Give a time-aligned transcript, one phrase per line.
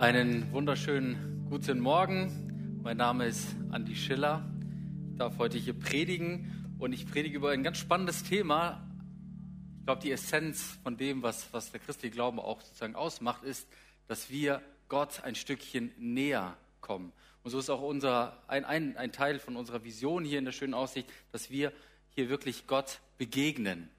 [0.00, 2.80] Einen wunderschönen guten Morgen.
[2.82, 4.50] Mein Name ist Andi Schiller.
[5.12, 8.82] Ich darf heute hier predigen und ich predige über ein ganz spannendes Thema.
[9.78, 13.68] Ich glaube, die Essenz von dem, was, was der christliche Glauben auch sozusagen ausmacht, ist,
[14.08, 17.12] dass wir Gott ein Stückchen näher kommen.
[17.42, 20.52] Und so ist auch unser, ein, ein, ein Teil von unserer Vision hier in der
[20.52, 21.74] schönen Aussicht, dass wir
[22.08, 23.90] hier wirklich Gott begegnen.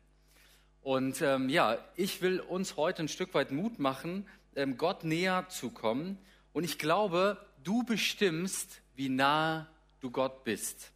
[0.82, 5.48] Und ähm, ja, ich will uns heute ein Stück weit Mut machen, ähm, Gott näher
[5.50, 6.18] zu kommen.
[6.54, 9.68] Und ich glaube, du bestimmst, wie nahe
[10.00, 10.92] du Gott bist.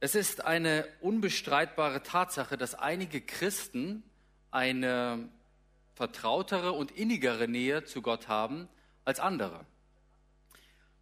[0.00, 4.02] Es ist eine unbestreitbare Tatsache, dass einige Christen
[4.50, 5.28] eine
[5.94, 8.68] vertrautere und innigere Nähe zu Gott haben
[9.04, 9.66] als andere.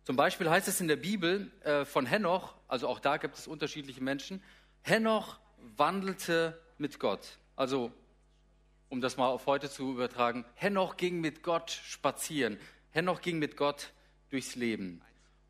[0.02, 3.46] Zum Beispiel heißt es in der Bibel äh, von Henoch, also auch da gibt es
[3.46, 4.42] unterschiedliche Menschen,
[4.82, 5.38] Henoch
[5.76, 7.38] wandelte mit Gott.
[7.56, 7.92] Also
[8.88, 12.58] um das mal auf heute zu übertragen, Henoch ging mit Gott spazieren.
[12.90, 13.92] Henoch ging mit Gott
[14.30, 15.02] durchs Leben.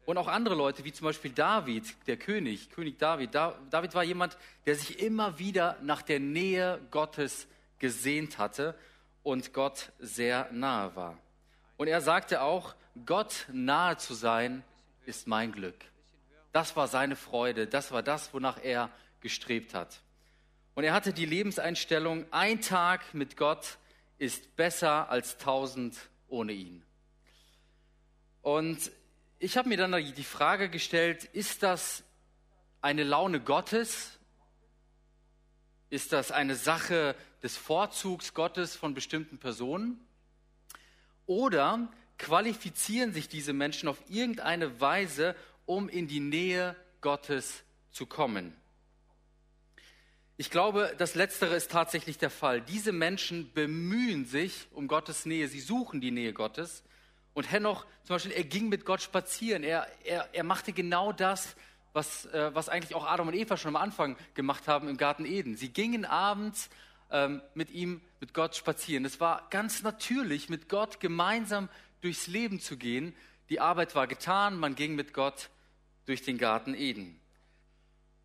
[0.06, 3.34] Und auch andere Leute, wie zum Beispiel David, der König, König David.
[3.34, 7.47] David war jemand, der sich immer wieder nach der Nähe Gottes
[7.78, 8.75] gesehnt hatte
[9.22, 11.19] und Gott sehr nahe war.
[11.77, 14.64] Und er sagte auch, Gott nahe zu sein,
[15.05, 15.77] ist mein Glück.
[16.53, 20.00] Das war seine Freude, das war das, wonach er gestrebt hat.
[20.79, 23.79] Und er hatte die Lebenseinstellung, ein Tag mit Gott
[24.17, 25.97] ist besser als tausend
[26.29, 26.84] ohne ihn.
[28.43, 28.93] Und
[29.41, 32.05] ich habe mir dann die Frage gestellt, ist das
[32.81, 34.21] eine Laune Gottes?
[35.91, 39.99] Ist das eine Sache des Vorzugs Gottes von bestimmten Personen?
[41.27, 45.34] Oder qualifizieren sich diese Menschen auf irgendeine Weise,
[45.67, 48.55] um in die Nähe Gottes zu kommen?
[50.41, 52.61] Ich glaube, das Letztere ist tatsächlich der Fall.
[52.61, 56.84] Diese Menschen bemühen sich um Gottes Nähe, sie suchen die Nähe Gottes.
[57.34, 59.64] Und Henoch, zum Beispiel, er ging mit Gott spazieren.
[59.64, 61.56] Er, er, er machte genau das,
[61.93, 65.25] was, äh, was eigentlich auch Adam und Eva schon am Anfang gemacht haben im Garten
[65.25, 65.56] Eden.
[65.56, 66.70] Sie gingen abends
[67.10, 69.05] ähm, mit ihm, mit Gott spazieren.
[69.05, 71.69] Es war ganz natürlich, mit Gott gemeinsam
[72.00, 73.12] durchs Leben zu gehen.
[73.50, 75.50] Die Arbeit war getan, man ging mit Gott
[76.06, 77.19] durch den Garten Eden.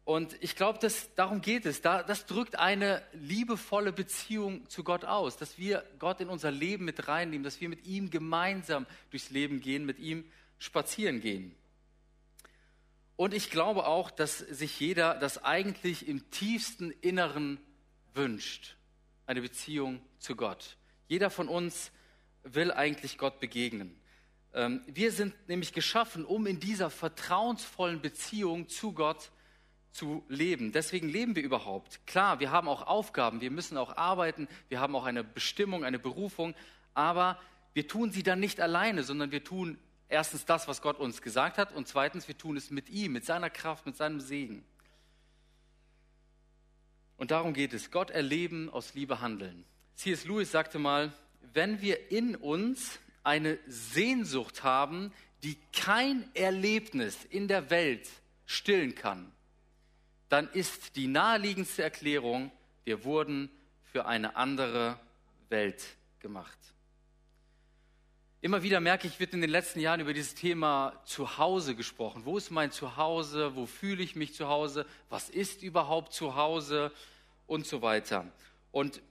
[0.06, 0.80] Und ich glaube,
[1.16, 1.82] darum geht es.
[1.82, 6.84] Da, das drückt eine liebevolle Beziehung zu Gott aus, dass wir Gott in unser Leben
[6.84, 11.56] mit reinnehmen, dass wir mit ihm gemeinsam durchs Leben gehen, mit ihm spazieren gehen.
[13.16, 17.60] Und ich glaube auch, dass sich jeder das eigentlich im tiefsten Inneren
[18.14, 18.76] wünscht,
[19.26, 20.76] eine Beziehung zu Gott.
[21.08, 21.92] Jeder von uns
[22.44, 23.98] will eigentlich Gott begegnen.
[24.54, 29.32] Ähm, wir sind nämlich geschaffen, um in dieser vertrauensvollen Beziehung zu Gott zu
[29.94, 30.72] zu leben.
[30.72, 32.06] Deswegen leben wir überhaupt.
[32.08, 36.00] Klar, wir haben auch Aufgaben, wir müssen auch arbeiten, wir haben auch eine Bestimmung, eine
[36.00, 36.56] Berufung,
[36.94, 37.40] aber
[37.74, 39.78] wir tun sie dann nicht alleine, sondern wir tun
[40.10, 43.26] erstens das, was Gott uns gesagt hat und zweitens, wir tun es mit ihm, mit
[43.26, 44.64] seiner Kraft, mit seinem Segen.
[47.18, 49.64] Und darum geht es, Gott erleben, aus Liebe handeln.
[49.96, 50.26] C.S.
[50.26, 51.14] Lewis sagte mal,
[51.54, 58.10] wenn wir in uns eine Sehnsucht haben, die kein Erlebnis in der Welt
[58.46, 59.33] stillen kann,
[60.34, 62.52] dann ist die naheliegendste Erklärung,
[62.86, 63.52] wir wurden
[63.84, 65.00] für eine andere
[65.50, 65.86] Welt
[66.18, 66.58] gemacht.
[68.42, 72.26] Immer wieder merke ich, wird in den letzten Jahren über dieses Thema Zuhause gesprochen.
[72.26, 73.56] Wo ist mein Zuhause?
[73.56, 74.88] Wo fühle ich mich zu Hause?
[75.08, 76.92] Was ist überhaupt Zuhause?
[77.46, 78.26] Und so weiter.
[78.72, 79.04] Und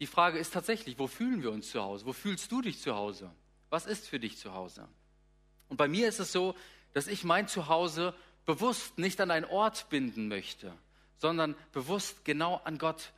[0.00, 2.06] die Frage ist tatsächlich, wo fühlen wir uns zu Hause?
[2.06, 3.30] Wo fühlst du dich zu Hause?
[3.68, 4.88] Was ist für dich zu Hause?
[5.68, 6.54] Und bei mir ist es so,
[6.94, 8.14] dass ich mein Zuhause
[8.44, 10.72] bewusst nicht an einen Ort binden möchte,
[11.18, 13.12] sondern bewusst genau an Gott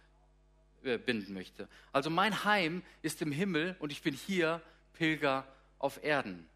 [0.85, 1.69] äh, binden möchte.
[1.93, 4.61] Also mein Heim ist im Himmel und ich bin hier
[4.93, 5.47] Pilger
[5.79, 6.47] auf Erden.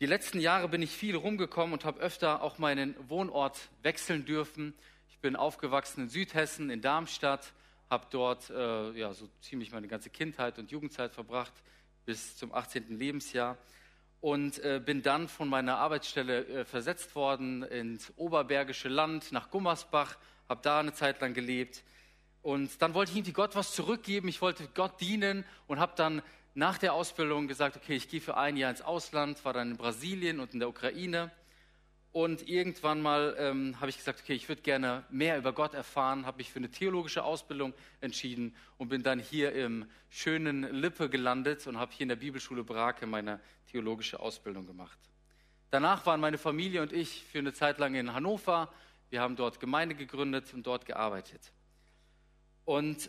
[0.00, 4.72] Die letzten Jahre bin ich viel rumgekommen und habe öfter auch meinen Wohnort wechseln dürfen.
[5.10, 7.52] Ich bin aufgewachsen in Südhessen, in Darmstadt,
[7.90, 11.52] habe dort äh, ja, so ziemlich meine ganze Kindheit und Jugendzeit verbracht
[12.06, 12.98] bis zum 18.
[12.98, 13.58] Lebensjahr
[14.20, 20.16] und äh, bin dann von meiner Arbeitsstelle äh, versetzt worden ins Oberbergische Land nach Gummersbach,
[20.48, 21.82] habe da eine Zeit lang gelebt.
[22.42, 26.22] Und dann wollte ich irgendwie Gott was zurückgeben, ich wollte Gott dienen und habe dann
[26.54, 29.76] nach der Ausbildung gesagt, okay, ich gehe für ein Jahr ins Ausland, war dann in
[29.76, 31.30] Brasilien und in der Ukraine
[32.12, 36.26] und irgendwann mal ähm, habe ich gesagt, okay, ich würde gerne mehr über Gott erfahren,
[36.26, 41.66] habe mich für eine theologische Ausbildung entschieden und bin dann hier im schönen Lippe gelandet
[41.68, 43.40] und habe hier in der Bibelschule Brake meine
[43.70, 44.98] theologische Ausbildung gemacht.
[45.70, 48.72] Danach waren meine Familie und ich für eine Zeit lang in Hannover.
[49.08, 51.52] Wir haben dort Gemeinde gegründet und dort gearbeitet.
[52.64, 53.08] Und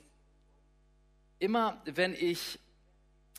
[1.40, 2.60] immer wenn ich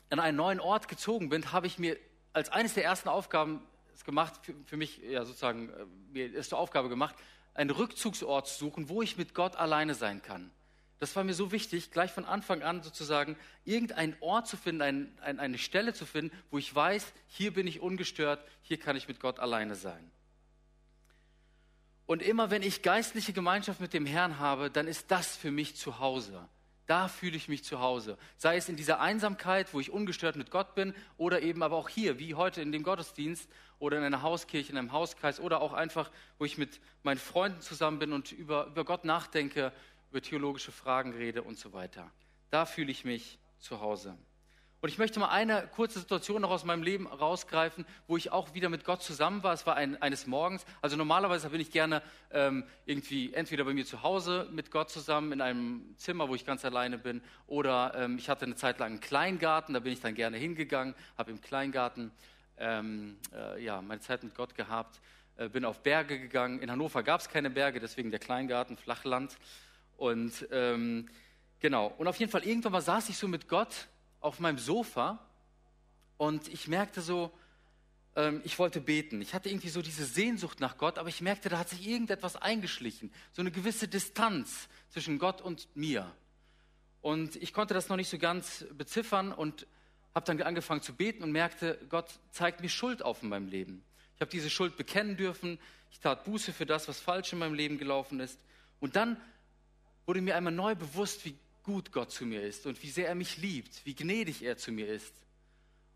[0.09, 1.97] an einen neuen Ort gezogen bin, habe ich mir
[2.33, 3.61] als eines der ersten Aufgaben
[4.05, 7.15] gemacht, für, für mich ja sozusagen, äh, mir ist die Aufgabe gemacht,
[7.53, 10.51] einen Rückzugsort zu suchen, wo ich mit Gott alleine sein kann.
[10.99, 13.35] Das war mir so wichtig, gleich von Anfang an sozusagen
[13.65, 17.67] irgendeinen Ort zu finden, ein, ein, eine Stelle zu finden, wo ich weiß, hier bin
[17.67, 20.11] ich ungestört, hier kann ich mit Gott alleine sein.
[22.05, 25.75] Und immer wenn ich geistliche Gemeinschaft mit dem Herrn habe, dann ist das für mich
[25.75, 26.47] zu Hause.
[26.85, 28.17] Da fühle ich mich zu Hause.
[28.37, 31.87] Sei es in dieser Einsamkeit, wo ich ungestört mit Gott bin, oder eben aber auch
[31.87, 33.49] hier, wie heute in dem Gottesdienst
[33.79, 37.61] oder in einer Hauskirche, in einem Hauskreis, oder auch einfach, wo ich mit meinen Freunden
[37.61, 39.71] zusammen bin und über, über Gott nachdenke,
[40.11, 42.11] über theologische Fragen rede und so weiter.
[42.49, 44.17] Da fühle ich mich zu Hause.
[44.83, 48.53] Und ich möchte mal eine kurze Situation noch aus meinem Leben rausgreifen, wo ich auch
[48.53, 49.53] wieder mit Gott zusammen war.
[49.53, 50.65] Es war ein, eines Morgens.
[50.81, 52.01] Also normalerweise bin ich gerne
[52.31, 56.45] ähm, irgendwie entweder bei mir zu Hause mit Gott zusammen in einem Zimmer, wo ich
[56.45, 59.73] ganz alleine bin, oder ähm, ich hatte eine Zeit lang einen Kleingarten.
[59.73, 62.11] Da bin ich dann gerne hingegangen, habe im Kleingarten
[62.57, 64.99] ähm, äh, ja meine Zeit mit Gott gehabt.
[65.37, 66.59] Äh, bin auf Berge gegangen.
[66.59, 69.37] In Hannover gab es keine Berge, deswegen der Kleingarten, Flachland.
[69.95, 71.07] Und ähm,
[71.61, 71.87] genau.
[71.97, 73.87] Und auf jeden Fall irgendwann mal saß ich so mit Gott
[74.23, 75.19] auf meinem Sofa
[76.17, 77.31] und ich merkte so,
[78.15, 79.21] ähm, ich wollte beten.
[79.21, 82.35] Ich hatte irgendwie so diese Sehnsucht nach Gott, aber ich merkte, da hat sich irgendetwas
[82.35, 83.11] eingeschlichen.
[83.31, 86.11] So eine gewisse Distanz zwischen Gott und mir.
[87.01, 89.67] Und ich konnte das noch nicht so ganz beziffern und
[90.15, 93.83] habe dann angefangen zu beten und merkte, Gott zeigt mir Schuld auf in meinem Leben.
[94.15, 95.59] Ich habe diese Schuld bekennen dürfen.
[95.91, 98.39] Ich tat Buße für das, was falsch in meinem Leben gelaufen ist.
[98.79, 99.17] Und dann
[100.05, 103.15] wurde mir einmal neu bewusst, wie gut Gott zu mir ist und wie sehr er
[103.15, 105.13] mich liebt, wie gnädig er zu mir ist.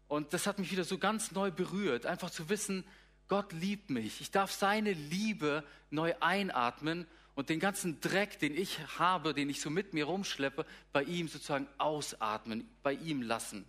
[0.08, 2.86] Und das hat mich wieder so ganz neu berührt, einfach zu wissen,
[3.28, 4.22] Gott liebt mich.
[4.22, 7.06] Ich darf seine Liebe neu einatmen
[7.36, 11.28] und den ganzen Dreck, den ich habe, den ich so mit mir rumschleppe, bei ihm
[11.28, 13.66] sozusagen ausatmen, bei ihm lassen.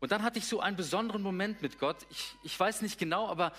[0.00, 2.06] Und dann hatte ich so einen besonderen Moment mit Gott.
[2.10, 3.52] Ich, ich weiß nicht genau, aber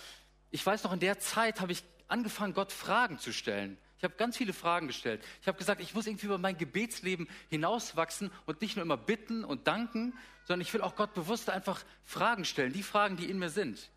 [0.52, 3.78] ich weiß noch, in der Zeit habe ich angefangen, Gott Fragen zu stellen.
[4.06, 5.26] Ich habe ganz viele Fragen gestellt.
[5.42, 9.44] Ich habe gesagt, ich muss irgendwie über mein Gebetsleben hinauswachsen und nicht nur immer bitten
[9.44, 10.14] und danken,
[10.44, 13.90] sondern ich will auch Gott bewusst einfach Fragen stellen, die Fragen, die in mir sind.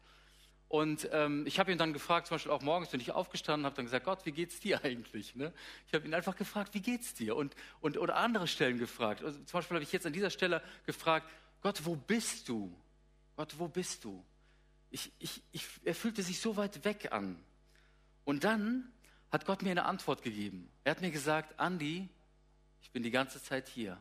[0.69, 3.77] Und ähm, ich habe ihn dann gefragt, zum Beispiel auch morgens bin ich aufgestanden, habe
[3.77, 5.35] dann gesagt, Gott, wie geht's dir eigentlich?
[5.35, 5.53] Ne?
[5.87, 7.37] Ich habe ihn einfach gefragt, wie geht's dir?
[7.37, 9.23] Und, und oder andere Stellen gefragt.
[9.23, 11.29] Also, zum Beispiel habe ich jetzt an dieser Stelle gefragt,
[11.61, 12.75] Gott, wo bist du?
[13.37, 14.25] Gott, wo bist du?
[14.91, 17.39] Ich, ich, ich, er fühlte sich so weit weg an.
[18.25, 18.91] Und dann
[19.31, 20.71] hat Gott mir eine Antwort gegeben.
[20.85, 22.09] Er hat mir gesagt, Andi,
[22.81, 24.01] ich bin die ganze Zeit hier.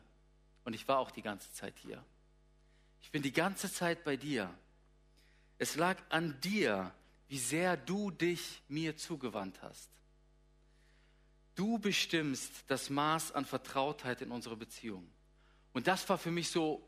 [0.64, 2.04] Und ich war auch die ganze Zeit hier.
[3.00, 4.52] Ich bin die ganze Zeit bei dir.
[5.58, 6.92] Es lag an dir,
[7.28, 9.90] wie sehr du dich mir zugewandt hast.
[11.54, 15.10] Du bestimmst das Maß an Vertrautheit in unserer Beziehung.
[15.72, 16.86] Und das war für mich so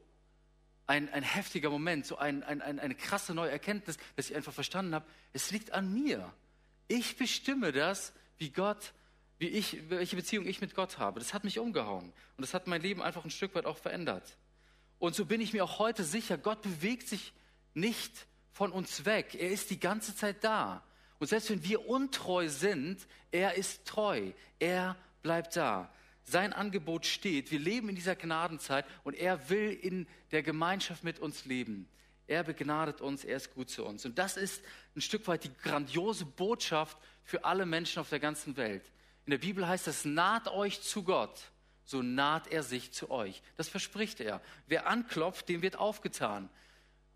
[0.87, 4.94] ein, ein heftiger Moment, so ein, ein, eine krasse neue Erkenntnis, dass ich einfach verstanden
[4.94, 6.32] habe, es liegt an mir.
[6.88, 8.92] Ich bestimme das, wie Gott,
[9.38, 11.20] wie ich, welche Beziehung ich mit Gott habe.
[11.20, 12.06] Das hat mich umgehauen.
[12.37, 14.37] Und das hat mein Leben einfach ein Stück weit auch verändert.
[14.98, 17.32] Und so bin ich mir auch heute sicher, Gott bewegt sich
[17.75, 19.34] nicht von uns weg.
[19.34, 20.82] Er ist die ganze Zeit da.
[21.19, 24.32] Und selbst wenn wir untreu sind, er ist treu.
[24.58, 25.92] Er bleibt da.
[26.25, 27.50] Sein Angebot steht.
[27.50, 31.88] Wir leben in dieser Gnadenzeit und er will in der Gemeinschaft mit uns leben.
[32.26, 34.06] Er begnadet uns, er ist gut zu uns.
[34.06, 34.62] Und das ist
[34.94, 38.85] ein Stück weit die grandiose Botschaft für alle Menschen auf der ganzen Welt.
[39.27, 41.50] In der Bibel heißt es, naht euch zu Gott,
[41.85, 43.43] so naht er sich zu euch.
[43.57, 44.41] Das verspricht er.
[44.67, 46.49] Wer anklopft, dem wird aufgetan.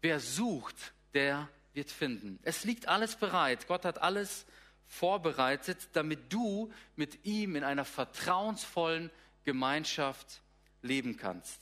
[0.01, 0.77] Wer sucht,
[1.15, 2.39] der wird finden.
[2.43, 3.67] Es liegt alles bereit.
[3.67, 4.47] Gott hat alles
[4.87, 9.11] vorbereitet, damit du mit ihm in einer vertrauensvollen
[9.45, 10.43] Gemeinschaft
[10.83, 11.59] leben kannst.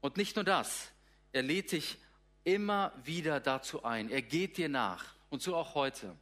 [0.00, 0.90] Und nicht nur das,
[1.32, 1.98] er lädt dich
[2.44, 4.10] immer wieder dazu ein.
[4.10, 5.14] Er geht dir nach.
[5.30, 6.14] Und so auch heute.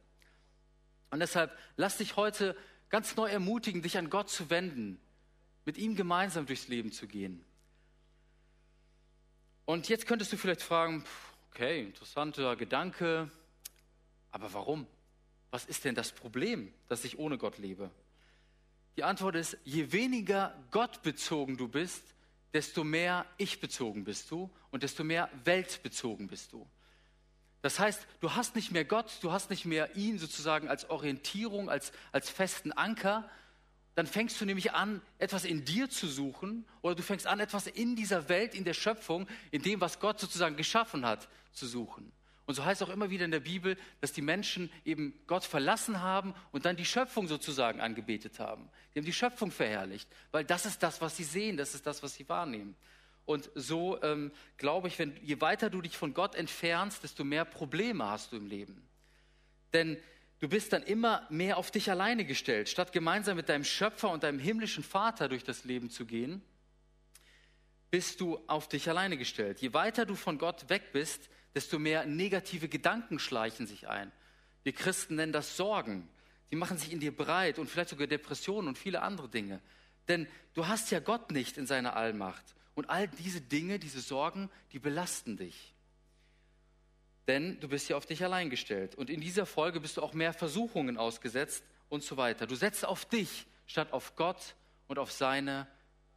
[1.13, 2.57] Und deshalb lass dich heute
[2.89, 4.99] ganz neu ermutigen, dich an Gott zu wenden,
[5.63, 7.45] mit ihm gemeinsam durchs Leben zu gehen.
[9.65, 11.03] Und jetzt könntest du vielleicht fragen,
[11.51, 13.29] okay, interessanter Gedanke,
[14.31, 14.87] aber warum?
[15.51, 17.91] Was ist denn das Problem, dass ich ohne Gott lebe?
[18.97, 22.01] Die Antwort ist, je weniger gottbezogen du bist,
[22.53, 26.67] desto mehr ich bezogen bist du und desto mehr weltbezogen bist du.
[27.63, 31.69] Das heißt, du hast nicht mehr Gott, du hast nicht mehr ihn sozusagen als Orientierung,
[31.69, 33.27] als, als festen Anker.
[33.95, 37.67] Dann fängst du nämlich an, etwas in dir zu suchen oder du fängst an, etwas
[37.67, 42.11] in dieser Welt, in der Schöpfung, in dem, was Gott sozusagen geschaffen hat, zu suchen.
[42.45, 46.01] Und so heißt auch immer wieder in der Bibel, dass die Menschen eben Gott verlassen
[46.01, 48.69] haben und dann die Schöpfung sozusagen angebetet haben.
[48.93, 52.03] Die haben die Schöpfung verherrlicht, weil das ist das, was sie sehen, das ist das,
[52.03, 52.75] was sie wahrnehmen.
[53.25, 57.45] Und so ähm, glaube ich, wenn, je weiter du dich von Gott entfernst, desto mehr
[57.45, 58.85] Probleme hast du im Leben.
[59.71, 59.97] Denn
[60.39, 62.67] du bist dann immer mehr auf dich alleine gestellt.
[62.67, 66.41] Statt gemeinsam mit deinem Schöpfer und deinem himmlischen Vater durch das Leben zu gehen,
[67.91, 69.59] bist du auf dich alleine gestellt.
[69.59, 74.11] Je weiter du von Gott weg bist, desto mehr negative Gedanken schleichen sich ein.
[74.63, 76.09] Wir Christen nennen das Sorgen.
[76.51, 79.61] Die machen sich in dir breit und vielleicht sogar Depressionen und viele andere Dinge.
[80.07, 82.43] Denn du hast ja Gott nicht in seiner Allmacht.
[82.75, 85.73] Und all diese Dinge, diese Sorgen, die belasten dich.
[87.27, 88.95] Denn du bist ja auf dich allein gestellt.
[88.95, 92.47] Und in dieser Folge bist du auch mehr Versuchungen ausgesetzt und so weiter.
[92.47, 94.55] Du setzt auf dich statt auf Gott
[94.87, 95.67] und auf seine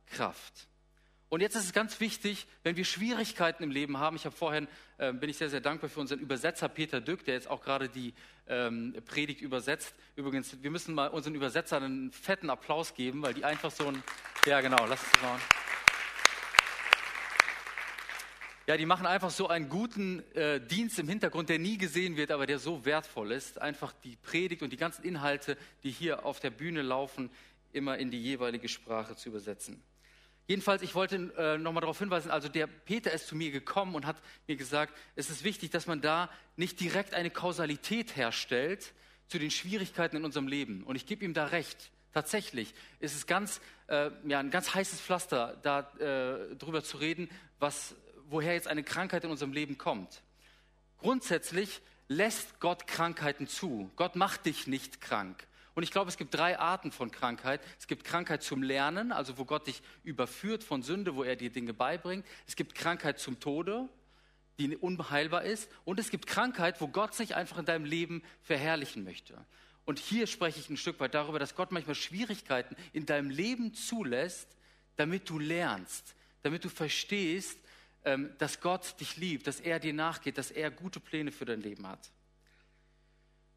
[0.07, 0.69] Kraft.
[1.29, 4.15] Und jetzt ist es ganz wichtig, wenn wir Schwierigkeiten im Leben haben.
[4.17, 7.35] Ich habe vorhin, äh, bin ich sehr, sehr dankbar für unseren Übersetzer Peter Dück, der
[7.35, 8.15] jetzt auch gerade die
[8.47, 9.95] ähm, Predigt übersetzt.
[10.15, 14.03] Übrigens, wir müssen mal unseren Übersetzern einen fetten Applaus geben, weil die einfach so ein,
[14.47, 15.39] ja genau, lass es mal.
[18.69, 22.33] Ja, die machen einfach so einen guten äh, Dienst im Hintergrund, der nie gesehen wird,
[22.33, 23.61] aber der so wertvoll ist.
[23.61, 27.31] Einfach die Predigt und die ganzen Inhalte, die hier auf der Bühne laufen,
[27.73, 29.81] immer in die jeweilige Sprache zu übersetzen.
[30.49, 34.05] Jedenfalls, ich wollte äh, nochmal darauf hinweisen, also der Peter ist zu mir gekommen und
[34.05, 34.17] hat
[34.49, 38.95] mir gesagt, es ist wichtig, dass man da nicht direkt eine Kausalität herstellt
[39.29, 40.83] zu den Schwierigkeiten in unserem Leben.
[40.83, 41.93] Und ich gebe ihm da recht.
[42.13, 47.29] Tatsächlich ist es ganz, äh, ja, ein ganz heißes Pflaster, da äh, drüber zu reden,
[47.59, 47.95] was
[48.29, 50.23] woher jetzt eine Krankheit in unserem Leben kommt.
[50.99, 53.91] Grundsätzlich lässt Gott Krankheiten zu.
[53.97, 55.47] Gott macht dich nicht krank.
[55.75, 57.61] Und ich glaube, es gibt drei Arten von Krankheit.
[57.79, 61.51] Es gibt Krankheit zum Lernen, also wo Gott dich überführt von Sünde, wo er dir
[61.51, 62.25] Dinge beibringt.
[62.47, 63.87] Es gibt Krankheit zum Tode,
[64.59, 65.71] die unheilbar ist.
[65.85, 69.37] Und es gibt Krankheit, wo Gott sich einfach in deinem Leben verherrlichen möchte.
[69.85, 73.75] Und hier spreche ich ein Stück weit darüber, dass Gott manchmal Schwierigkeiten in deinem Leben
[73.75, 74.49] zulässt,
[74.97, 77.59] damit du lernst, damit du verstehst,
[78.39, 81.87] dass Gott dich liebt, dass er dir nachgeht, dass er gute Pläne für dein Leben
[81.87, 82.11] hat.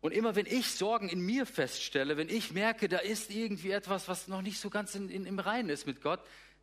[0.02, 4.08] Und immer wenn ich Sorgen in mir feststelle, wenn ich merke, da ist irgendwie etwas,
[4.08, 6.22] was noch nicht so ganz in, in, im Reinen ist mit Gott,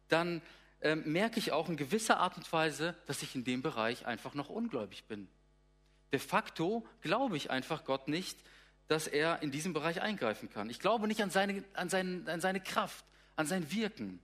[0.08, 0.42] dann
[0.80, 4.34] ähm, merke ich auch in gewisser Art und Weise, dass ich in dem Bereich einfach
[4.34, 5.28] noch ungläubig bin.
[6.12, 8.38] De facto glaube ich einfach Gott nicht,
[8.88, 10.70] dass er in diesem Bereich eingreifen kann.
[10.70, 14.20] Ich glaube nicht an seine, an seine, an seine Kraft, an sein Wirken.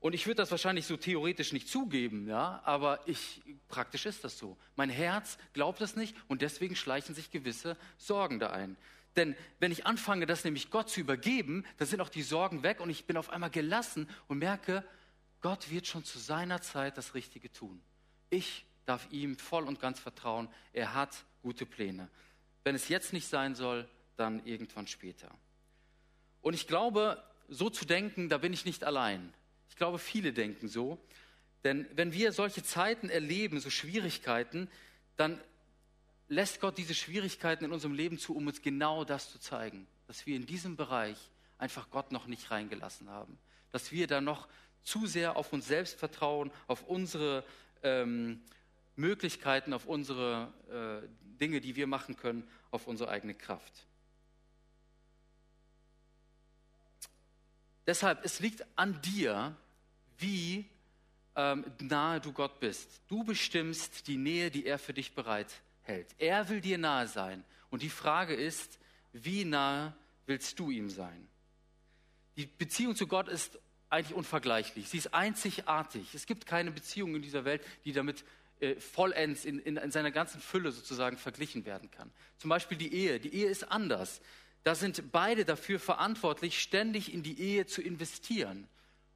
[0.00, 4.38] Und ich würde das wahrscheinlich so theoretisch nicht zugeben, ja, aber ich, praktisch ist das
[4.38, 4.56] so.
[4.76, 8.76] Mein Herz glaubt das nicht und deswegen schleichen sich gewisse Sorgen da ein.
[9.16, 12.78] Denn wenn ich anfange, das nämlich Gott zu übergeben, dann sind auch die Sorgen weg
[12.80, 14.84] und ich bin auf einmal gelassen und merke,
[15.40, 17.80] Gott wird schon zu seiner Zeit das Richtige tun.
[18.30, 20.48] Ich darf ihm voll und ganz vertrauen.
[20.72, 22.08] Er hat gute Pläne.
[22.62, 25.30] Wenn es jetzt nicht sein soll, dann irgendwann später.
[26.40, 29.32] Und ich glaube, so zu denken, da bin ich nicht allein
[29.78, 30.98] glaube, viele denken so.
[31.64, 34.68] Denn wenn wir solche Zeiten erleben, so Schwierigkeiten,
[35.16, 35.40] dann
[36.28, 40.26] lässt Gott diese Schwierigkeiten in unserem Leben zu, um uns genau das zu zeigen, dass
[40.26, 41.18] wir in diesem Bereich
[41.56, 43.38] einfach Gott noch nicht reingelassen haben,
[43.72, 44.48] dass wir da noch
[44.84, 47.44] zu sehr auf uns selbst vertrauen, auf unsere
[47.82, 48.40] ähm,
[48.96, 50.52] Möglichkeiten, auf unsere
[51.02, 53.86] äh, Dinge, die wir machen können, auf unsere eigene Kraft.
[57.86, 59.56] Deshalb, es liegt an dir,
[60.18, 60.66] wie
[61.36, 63.00] ähm, nahe du Gott bist.
[63.08, 66.08] Du bestimmst die Nähe, die er für dich bereithält.
[66.18, 67.44] Er will dir nahe sein.
[67.70, 68.78] Und die Frage ist,
[69.12, 69.94] wie nahe
[70.26, 71.28] willst du ihm sein?
[72.36, 73.58] Die Beziehung zu Gott ist
[73.90, 74.88] eigentlich unvergleichlich.
[74.88, 76.14] Sie ist einzigartig.
[76.14, 78.24] Es gibt keine Beziehung in dieser Welt, die damit
[78.60, 82.10] äh, vollends in, in, in seiner ganzen Fülle sozusagen verglichen werden kann.
[82.38, 83.20] Zum Beispiel die Ehe.
[83.20, 84.20] Die Ehe ist anders.
[84.64, 88.68] Da sind beide dafür verantwortlich, ständig in die Ehe zu investieren.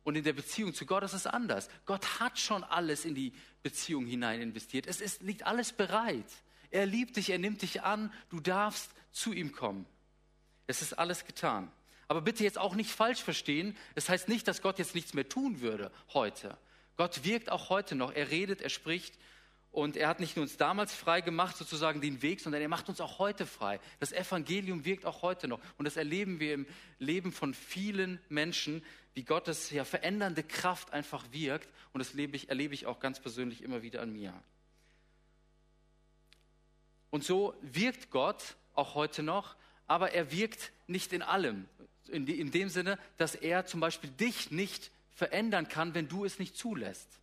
[0.04, 1.68] Und in der Beziehung zu Gott ist es anders.
[1.86, 3.32] Gott hat schon alles in die
[3.62, 4.86] Beziehung hinein investiert.
[4.86, 6.26] Es ist, liegt alles bereit.
[6.70, 9.86] Er liebt dich, er nimmt dich an, du darfst zu ihm kommen.
[10.66, 11.70] Es ist alles getan.
[12.08, 13.76] Aber bitte jetzt auch nicht falsch verstehen.
[13.94, 16.58] Es heißt nicht, dass Gott jetzt nichts mehr tun würde heute.
[16.96, 18.12] Gott wirkt auch heute noch.
[18.12, 19.18] Er redet, er spricht.
[19.72, 22.90] Und er hat nicht nur uns damals frei gemacht, sozusagen den Weg, sondern er macht
[22.90, 23.80] uns auch heute frei.
[24.00, 25.60] Das Evangelium wirkt auch heute noch.
[25.78, 26.66] Und das erleben wir im
[26.98, 31.70] Leben von vielen Menschen, wie Gottes ja verändernde Kraft einfach wirkt.
[31.94, 34.34] Und das erlebe ich, erlebe ich auch ganz persönlich immer wieder an mir.
[37.08, 41.66] Und so wirkt Gott auch heute noch, aber er wirkt nicht in allem.
[42.08, 46.38] In, in dem Sinne, dass er zum Beispiel dich nicht verändern kann, wenn du es
[46.38, 47.21] nicht zulässt.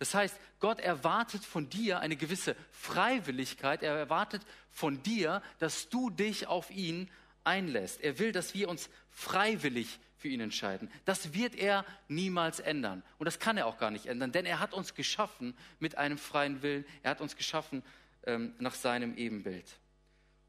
[0.00, 3.82] Das heißt, Gott erwartet von dir eine gewisse Freiwilligkeit.
[3.82, 7.10] Er erwartet von dir, dass du dich auf ihn
[7.44, 8.00] einlässt.
[8.00, 10.90] Er will, dass wir uns freiwillig für ihn entscheiden.
[11.04, 13.02] Das wird er niemals ändern.
[13.18, 16.16] Und das kann er auch gar nicht ändern, denn er hat uns geschaffen mit einem
[16.16, 16.86] freien Willen.
[17.02, 17.82] Er hat uns geschaffen
[18.24, 19.66] ähm, nach seinem Ebenbild.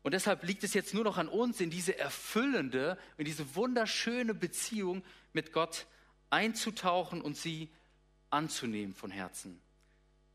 [0.02, 4.34] Und deshalb liegt es jetzt nur noch an uns, in diese erfüllende, in diese wunderschöne
[4.34, 5.04] Beziehung
[5.34, 5.88] mit Gott
[6.30, 7.70] einzutauchen und sie
[8.32, 9.62] anzunehmen von Herzen.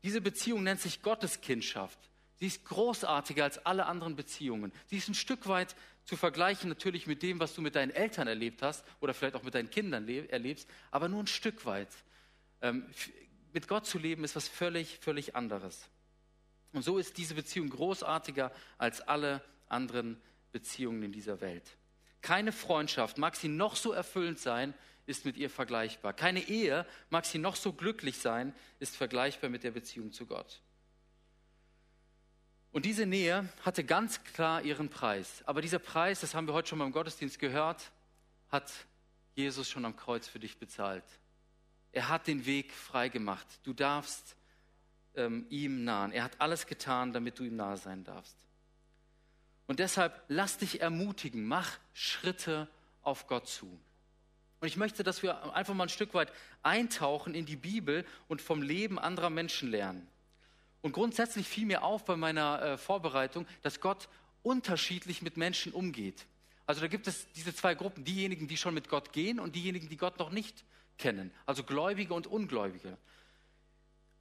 [0.03, 1.99] Diese Beziehung nennt sich Gotteskindschaft.
[2.35, 4.71] Sie ist großartiger als alle anderen Beziehungen.
[4.85, 5.75] Sie ist ein Stück weit
[6.05, 9.43] zu vergleichen natürlich mit dem, was du mit deinen Eltern erlebt hast oder vielleicht auch
[9.43, 11.89] mit deinen Kindern erlebst, aber nur ein Stück weit.
[12.61, 12.85] Ähm,
[13.53, 15.89] mit Gott zu leben ist was völlig, völlig anderes.
[16.73, 21.77] Und so ist diese Beziehung großartiger als alle anderen Beziehungen in dieser Welt.
[22.21, 24.73] Keine Freundschaft, mag sie noch so erfüllend sein,
[25.07, 26.13] ist mit ihr vergleichbar.
[26.13, 30.61] Keine Ehe, mag sie noch so glücklich sein, ist vergleichbar mit der Beziehung zu Gott.
[32.71, 35.41] Und diese Nähe hatte ganz klar ihren Preis.
[35.45, 37.91] Aber dieser Preis, das haben wir heute schon beim Gottesdienst gehört,
[38.49, 38.71] hat
[39.33, 41.05] Jesus schon am Kreuz für dich bezahlt.
[41.91, 43.47] Er hat den Weg freigemacht.
[43.63, 44.35] Du darfst
[45.15, 46.11] ähm, ihm nahen.
[46.11, 48.37] Er hat alles getan, damit du ihm nahe sein darfst.
[49.65, 52.67] Und deshalb lass dich ermutigen, mach Schritte
[53.01, 53.79] auf Gott zu.
[54.59, 56.31] Und ich möchte, dass wir einfach mal ein Stück weit
[56.63, 60.07] eintauchen in die Bibel und vom Leben anderer Menschen lernen.
[60.81, 64.09] Und grundsätzlich fiel mir auf bei meiner äh, Vorbereitung, dass Gott
[64.41, 66.25] unterschiedlich mit Menschen umgeht.
[66.65, 69.89] Also da gibt es diese zwei Gruppen, diejenigen, die schon mit Gott gehen und diejenigen,
[69.89, 70.65] die Gott noch nicht
[70.97, 71.31] kennen.
[71.45, 72.97] Also Gläubige und Ungläubige.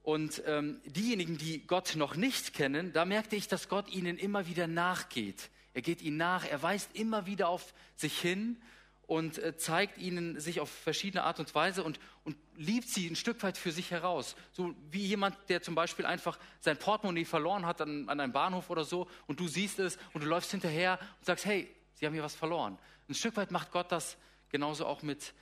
[0.02, 4.46] Und ähm, diejenigen, die Gott noch nicht kennen, da merkte ich, dass Gott ihnen immer
[4.46, 5.50] wieder nachgeht.
[5.74, 8.62] Er geht ihnen nach, er weist immer wieder auf sich hin
[9.06, 13.16] und äh, zeigt ihnen sich auf verschiedene Art und Weise und, und liebt sie ein
[13.16, 14.34] Stück weit für sich heraus.
[14.52, 18.70] So wie jemand, der zum Beispiel einfach sein Portemonnaie verloren hat an, an einem Bahnhof
[18.70, 22.14] oder so und du siehst es und du läufst hinterher und sagst, hey, sie haben
[22.14, 22.78] hier was verloren.
[23.08, 24.16] Ein Stück weit macht Gott das
[24.50, 25.32] genauso auch mit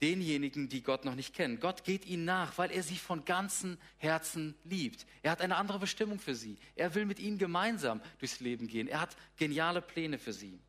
[0.00, 1.58] denjenigen, die Gott noch nicht kennen.
[1.58, 5.06] Gott geht ihnen nach, weil er sie von ganzem Herzen liebt.
[5.22, 6.56] Er hat eine andere Bestimmung für sie.
[6.76, 8.86] Er will mit ihnen gemeinsam durchs Leben gehen.
[8.86, 10.60] Er hat geniale Pläne für sie.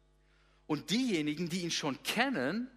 [0.70, 2.70] Und diejenigen, die ihn schon kennen,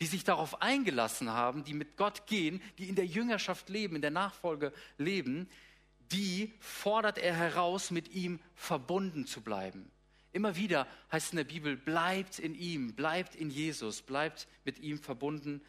[0.00, 4.02] die sich darauf eingelassen haben, die mit Gott gehen, die in der Jüngerschaft leben, in
[4.02, 5.48] der Nachfolge leben,
[6.10, 9.92] die fordert er heraus, mit ihm verbunden zu bleiben.
[10.32, 14.80] Immer wieder heißt es in der Bibel, bleibt in ihm, bleibt in Jesus, bleibt mit
[14.80, 15.62] ihm verbunden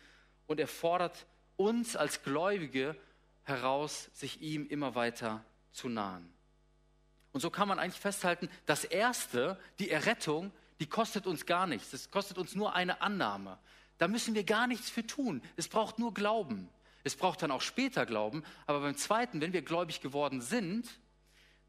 [0.48, 2.96] und er fordert uns als Gläubige
[3.44, 6.28] heraus, sich ihm immer weiter zu nahen.
[7.34, 11.94] Und so kann man eigentlich festhalten, das Erste, die Errettung, die kostet uns gar nichts.
[11.94, 13.60] Es kostet uns nur eine Annahme.
[14.00, 15.44] Da müssen wir gar nichts für tun.
[15.56, 16.70] Es braucht nur Glauben.
[17.04, 18.44] Es braucht dann auch später Glauben.
[18.66, 20.90] Aber beim Zweiten, wenn wir gläubig geworden sind,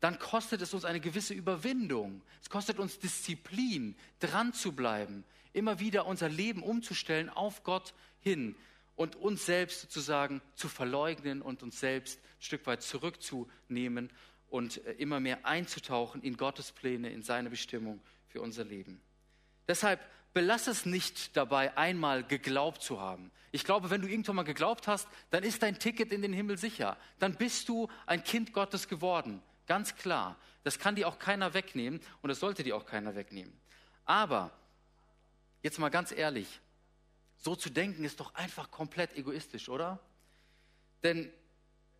[0.01, 2.23] dann kostet es uns eine gewisse Überwindung.
[2.41, 8.57] Es kostet uns Disziplin, dran zu bleiben, immer wieder unser Leben umzustellen auf Gott hin
[8.97, 14.09] und uns selbst sozusagen zu verleugnen und uns selbst ein Stück weit zurückzunehmen
[14.49, 18.01] und äh, immer mehr einzutauchen in Gottes Pläne, in seine Bestimmung
[18.33, 19.01] für unser Leben.
[19.69, 20.01] Deshalb
[20.33, 23.31] belass es nicht dabei, einmal geglaubt zu haben.
[23.53, 26.57] Ich glaube, wenn du irgendwann mal geglaubt hast, dann ist dein Ticket in den Himmel
[26.57, 26.97] sicher.
[27.19, 29.43] Dann bist du ein Kind Gottes geworden.
[29.67, 30.37] Ganz klar.
[30.65, 33.53] Das kann dir auch keiner wegnehmen und das sollte dir auch keiner wegnehmen.
[34.07, 34.51] Aber,
[35.63, 36.61] jetzt mal ganz ehrlich,
[37.37, 40.01] so zu denken ist doch einfach komplett egoistisch, oder?
[41.03, 41.31] Denn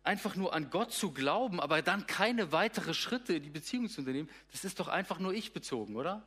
[0.03, 4.01] einfach nur an Gott zu glauben, aber dann keine weitere Schritte in die Beziehung zu
[4.01, 6.25] unternehmen, das ist doch einfach nur ich bezogen, oder?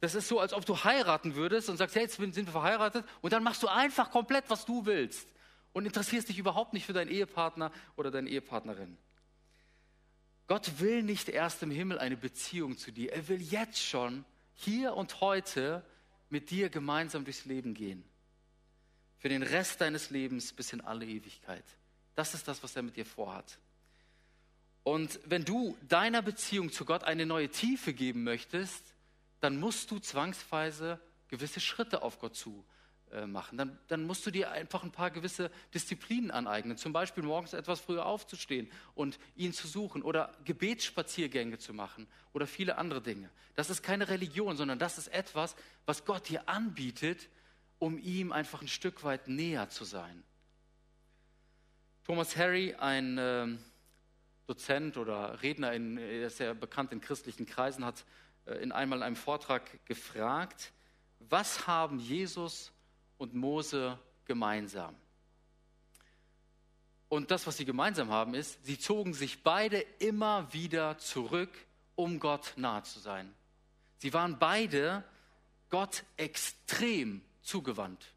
[0.00, 3.04] Das ist so, als ob du heiraten würdest und sagst, hey, jetzt sind wir verheiratet
[3.20, 5.28] und dann machst du einfach komplett, was du willst
[5.72, 8.96] und interessierst dich überhaupt nicht für deinen Ehepartner oder deine Ehepartnerin.
[10.46, 13.12] Gott will nicht erst im Himmel eine Beziehung zu dir.
[13.12, 15.84] Er will jetzt schon, hier und heute,
[16.30, 18.04] mit dir gemeinsam durchs Leben gehen
[19.18, 21.64] für den Rest deines Lebens bis in alle Ewigkeit.
[22.18, 23.60] Das ist das, was er mit dir vorhat.
[24.82, 28.82] Und wenn du deiner Beziehung zu Gott eine neue Tiefe geben möchtest,
[29.38, 32.64] dann musst du zwangsweise gewisse Schritte auf Gott zu
[33.12, 33.56] äh, machen.
[33.56, 36.76] Dann, dann, musst du dir einfach ein paar gewisse Disziplinen aneignen.
[36.76, 42.48] Zum Beispiel morgens etwas früher aufzustehen und ihn zu suchen oder Gebetsspaziergänge zu machen oder
[42.48, 43.30] viele andere Dinge.
[43.54, 45.54] Das ist keine Religion, sondern das ist etwas,
[45.86, 47.28] was Gott dir anbietet,
[47.78, 50.24] um ihm einfach ein Stück weit näher zu sein.
[52.08, 53.48] Thomas Harry, ein äh,
[54.46, 58.06] Dozent oder Redner, in, ist sehr bekannt in christlichen Kreisen, hat
[58.46, 60.72] äh, in einmal in einem Vortrag gefragt,
[61.18, 62.72] was haben Jesus
[63.18, 64.96] und Mose gemeinsam?
[67.10, 71.52] Und das, was sie gemeinsam haben, ist, sie zogen sich beide immer wieder zurück,
[71.94, 73.34] um Gott nahe zu sein.
[73.98, 75.04] Sie waren beide
[75.68, 78.14] Gott extrem zugewandt.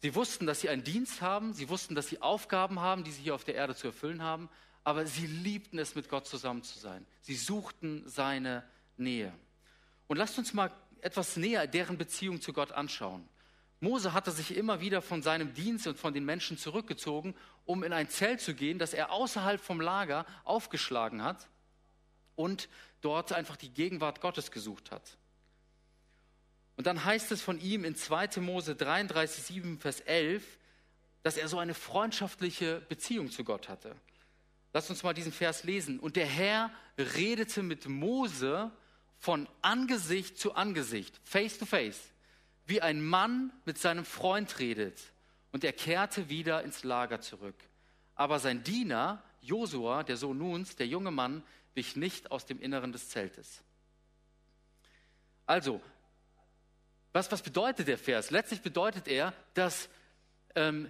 [0.00, 3.22] Sie wussten, dass sie einen Dienst haben, sie wussten, dass sie Aufgaben haben, die sie
[3.22, 4.48] hier auf der Erde zu erfüllen haben,
[4.84, 7.04] aber sie liebten es, mit Gott zusammen zu sein.
[7.20, 8.64] Sie suchten seine
[8.96, 9.32] Nähe.
[10.06, 13.28] Und lasst uns mal etwas näher deren Beziehung zu Gott anschauen.
[13.80, 17.34] Mose hatte sich immer wieder von seinem Dienst und von den Menschen zurückgezogen,
[17.64, 21.48] um in ein Zelt zu gehen, das er außerhalb vom Lager aufgeschlagen hat
[22.34, 22.68] und
[23.00, 25.17] dort einfach die Gegenwart Gottes gesucht hat.
[26.78, 28.40] Und dann heißt es von ihm in 2.
[28.40, 30.44] Mose 33, 7, Vers 11,
[31.24, 33.96] dass er so eine freundschaftliche Beziehung zu Gott hatte.
[34.72, 35.98] Lass uns mal diesen Vers lesen.
[35.98, 38.70] Und der Herr redete mit Mose
[39.18, 41.98] von Angesicht zu Angesicht, face to face,
[42.64, 45.02] wie ein Mann mit seinem Freund redet.
[45.50, 47.56] Und er kehrte wieder ins Lager zurück.
[48.14, 51.42] Aber sein Diener, Josua, der Sohn Nuns, der junge Mann,
[51.74, 53.64] wich nicht aus dem Inneren des Zeltes.
[55.44, 55.80] Also,
[57.18, 58.30] was, was bedeutet der Vers?
[58.30, 59.88] Letztlich bedeutet er, dass
[60.54, 60.88] ähm,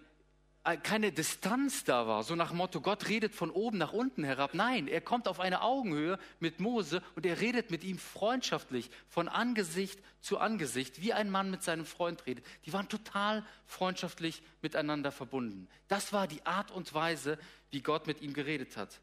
[0.63, 4.25] äh, keine Distanz da war, so nach dem Motto, Gott redet von oben nach unten
[4.25, 4.53] herab.
[4.53, 9.29] Nein, er kommt auf eine Augenhöhe mit Mose und er redet mit ihm freundschaftlich, von
[9.29, 12.45] Angesicht zu Angesicht, wie ein Mann mit seinem Freund redet.
[12.67, 15.67] Die waren total freundschaftlich miteinander verbunden.
[15.89, 17.39] Das war die Art und Weise,
[17.71, 19.01] wie Gott mit ihm geredet hat.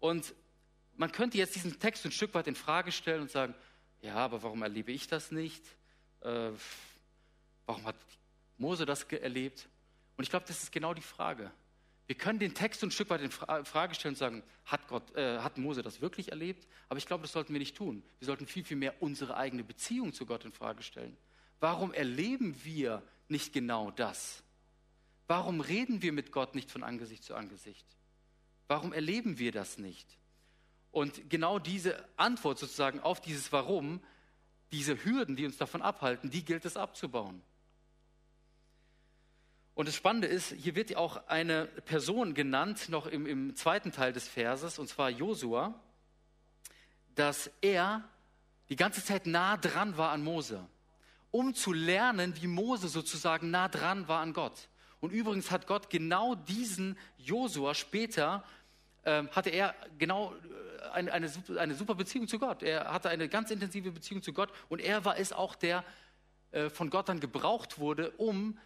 [0.00, 0.34] Und
[0.96, 3.54] man könnte jetzt diesen Text ein Stück weit in Frage stellen und sagen,
[4.02, 5.62] ja, aber warum erlebe ich das nicht?
[6.26, 6.50] Äh,
[7.66, 7.96] warum hat
[8.58, 9.68] Mose das erlebt?
[10.16, 11.52] Und ich glaube, das ist genau die Frage.
[12.06, 15.38] Wir können den Text ein Stück weit in Frage stellen und sagen, hat, Gott, äh,
[15.38, 16.66] hat Mose das wirklich erlebt?
[16.88, 18.02] Aber ich glaube, das sollten wir nicht tun.
[18.18, 21.16] Wir sollten viel, viel mehr unsere eigene Beziehung zu Gott in Frage stellen.
[21.60, 24.42] Warum erleben wir nicht genau das?
[25.26, 27.86] Warum reden wir mit Gott nicht von Angesicht zu Angesicht?
[28.68, 30.06] Warum erleben wir das nicht?
[30.92, 34.00] Und genau diese Antwort sozusagen auf dieses Warum,
[34.72, 37.42] diese Hürden, die uns davon abhalten, die gilt es abzubauen.
[39.74, 44.12] Und das Spannende ist, hier wird auch eine Person genannt, noch im, im zweiten Teil
[44.12, 45.74] des Verses, und zwar Josua,
[47.14, 48.08] dass er
[48.70, 50.66] die ganze Zeit nah dran war an Mose,
[51.30, 54.68] um zu lernen, wie Mose sozusagen nah dran war an Gott.
[55.00, 58.44] Und übrigens hat Gott genau diesen Josua später,
[59.30, 62.62] hatte er genau äh, eine, eine, eine super Beziehung zu Gott.
[62.62, 65.84] Er hatte eine ganz intensive Beziehung zu Gott und er war es auch, der
[66.52, 68.58] äh, von Gott dann gebraucht wurde, um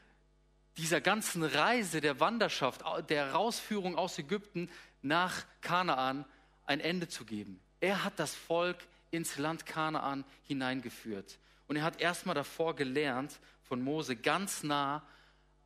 [0.76, 4.70] dieser ganzen Reise der Wanderschaft, der Herausführung aus Ägypten
[5.02, 6.24] nach Kanaan
[6.64, 7.60] ein Ende zu geben.
[7.80, 8.78] Er hat das Volk
[9.10, 11.38] ins Land Kanaan hineingeführt.
[11.66, 15.02] Und er hat erstmal davor gelernt, von Mose ganz nah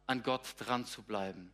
[0.07, 1.53] an Gott dran zu bleiben.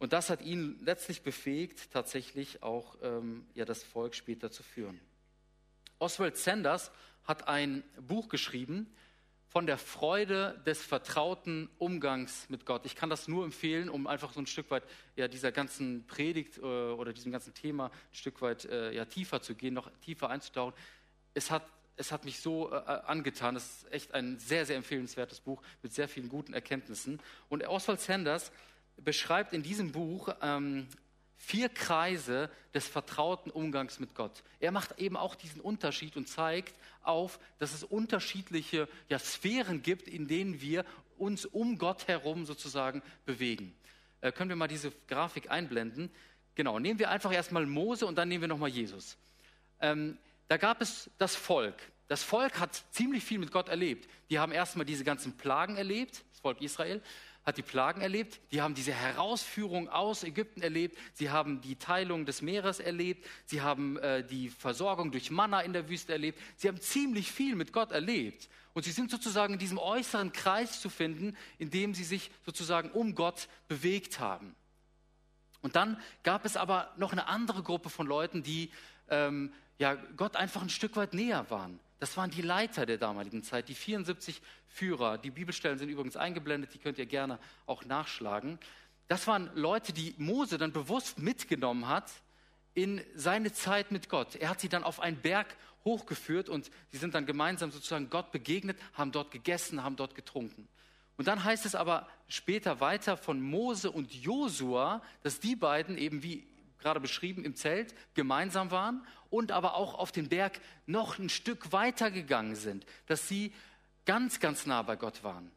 [0.00, 4.98] Und das hat ihn letztlich befähigt, tatsächlich auch ähm, ja, das Volk später zu führen.
[5.98, 6.90] Oswald Sanders
[7.24, 8.90] hat ein Buch geschrieben,
[9.50, 12.86] von der Freude des vertrauten Umgangs mit Gott.
[12.86, 14.84] Ich kann das nur empfehlen, um einfach so ein Stück weit
[15.16, 19.42] ja, dieser ganzen Predigt äh, oder diesem ganzen Thema ein Stück weit äh, ja, tiefer
[19.42, 20.72] zu gehen, noch tiefer einzutauchen.
[21.34, 23.54] Es hat, es hat mich so äh, angetan.
[23.54, 27.20] Es ist echt ein sehr, sehr empfehlenswertes Buch mit sehr vielen guten Erkenntnissen.
[27.50, 28.52] Und Oswald Sanders
[29.04, 30.86] beschreibt in diesem Buch ähm,
[31.36, 34.42] vier Kreise des vertrauten Umgangs mit Gott.
[34.60, 40.06] Er macht eben auch diesen Unterschied und zeigt auf, dass es unterschiedliche ja, Sphären gibt,
[40.06, 40.84] in denen wir
[41.16, 43.74] uns um Gott herum sozusagen bewegen.
[44.20, 46.10] Äh, können wir mal diese Grafik einblenden?
[46.54, 49.16] Genau, nehmen wir einfach erstmal Mose und dann nehmen wir nochmal Jesus.
[49.80, 51.76] Ähm, da gab es das Volk.
[52.08, 54.10] Das Volk hat ziemlich viel mit Gott erlebt.
[54.28, 57.00] Die haben erstmal diese ganzen Plagen erlebt, das Volk Israel
[57.50, 62.24] hat die Plagen erlebt, die haben diese Herausführung aus Ägypten erlebt, sie haben die Teilung
[62.24, 66.68] des Meeres erlebt, sie haben äh, die Versorgung durch Manna in der Wüste erlebt, sie
[66.68, 68.48] haben ziemlich viel mit Gott erlebt.
[68.72, 72.90] Und sie sind sozusagen in diesem äußeren Kreis zu finden, in dem sie sich sozusagen
[72.92, 74.54] um Gott bewegt haben.
[75.60, 78.70] Und dann gab es aber noch eine andere Gruppe von Leuten, die
[79.08, 81.80] ähm, ja, Gott einfach ein Stück weit näher waren.
[82.00, 85.18] Das waren die Leiter der damaligen Zeit, die 74 Führer.
[85.18, 88.58] Die Bibelstellen sind übrigens eingeblendet, die könnt ihr gerne auch nachschlagen.
[89.06, 92.10] Das waren Leute, die Mose dann bewusst mitgenommen hat
[92.72, 94.36] in seine Zeit mit Gott.
[94.36, 98.32] Er hat sie dann auf einen Berg hochgeführt und sie sind dann gemeinsam sozusagen Gott
[98.32, 100.68] begegnet, haben dort gegessen, haben dort getrunken.
[101.18, 106.22] Und dann heißt es aber später weiter von Mose und Josua, dass die beiden eben
[106.22, 106.46] wie
[106.80, 111.72] gerade beschrieben, im Zelt gemeinsam waren und aber auch auf den Berg noch ein Stück
[111.72, 113.52] weiter gegangen sind, dass sie
[114.04, 115.50] ganz, ganz nah bei Gott waren.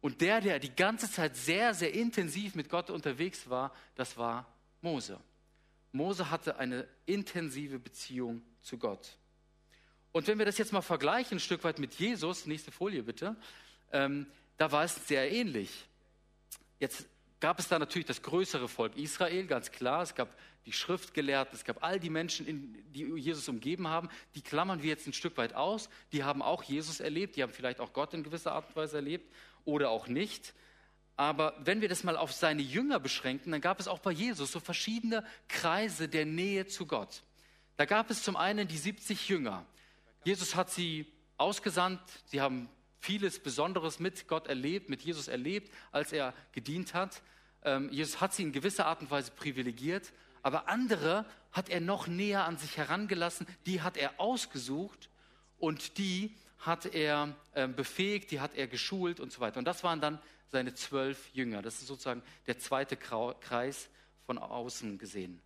[0.00, 4.52] Und der, der die ganze Zeit sehr, sehr intensiv mit Gott unterwegs war, das war
[4.80, 5.20] Mose.
[5.92, 9.16] Mose hatte eine intensive Beziehung zu Gott.
[10.10, 13.36] Und wenn wir das jetzt mal vergleichen, ein Stück weit mit Jesus, nächste Folie bitte,
[13.92, 15.86] ähm, da war es sehr ähnlich.
[16.80, 17.06] Jetzt
[17.42, 20.02] gab es da natürlich das größere Volk Israel, ganz klar.
[20.02, 20.28] Es gab
[20.64, 22.46] die Schriftgelehrten, es gab all die Menschen,
[22.94, 24.08] die Jesus umgeben haben.
[24.36, 25.90] Die klammern wir jetzt ein Stück weit aus.
[26.12, 28.96] Die haben auch Jesus erlebt, die haben vielleicht auch Gott in gewisser Art und Weise
[28.96, 29.28] erlebt
[29.64, 30.54] oder auch nicht.
[31.16, 34.52] Aber wenn wir das mal auf seine Jünger beschränken, dann gab es auch bei Jesus
[34.52, 37.24] so verschiedene Kreise der Nähe zu Gott.
[37.76, 39.66] Da gab es zum einen die 70 Jünger.
[40.22, 41.06] Jesus hat sie
[41.38, 42.68] ausgesandt, sie haben
[43.02, 47.20] vieles Besonderes mit Gott erlebt, mit Jesus erlebt, als er gedient hat.
[47.64, 50.12] Ähm, Jesus hat sie in gewisser Art und Weise privilegiert,
[50.42, 55.10] aber andere hat er noch näher an sich herangelassen, die hat er ausgesucht
[55.58, 59.58] und die hat er äh, befähigt, die hat er geschult und so weiter.
[59.58, 60.20] Und das waren dann
[60.52, 61.60] seine zwölf Jünger.
[61.60, 63.88] Das ist sozusagen der zweite Kreis
[64.26, 65.42] von außen gesehen.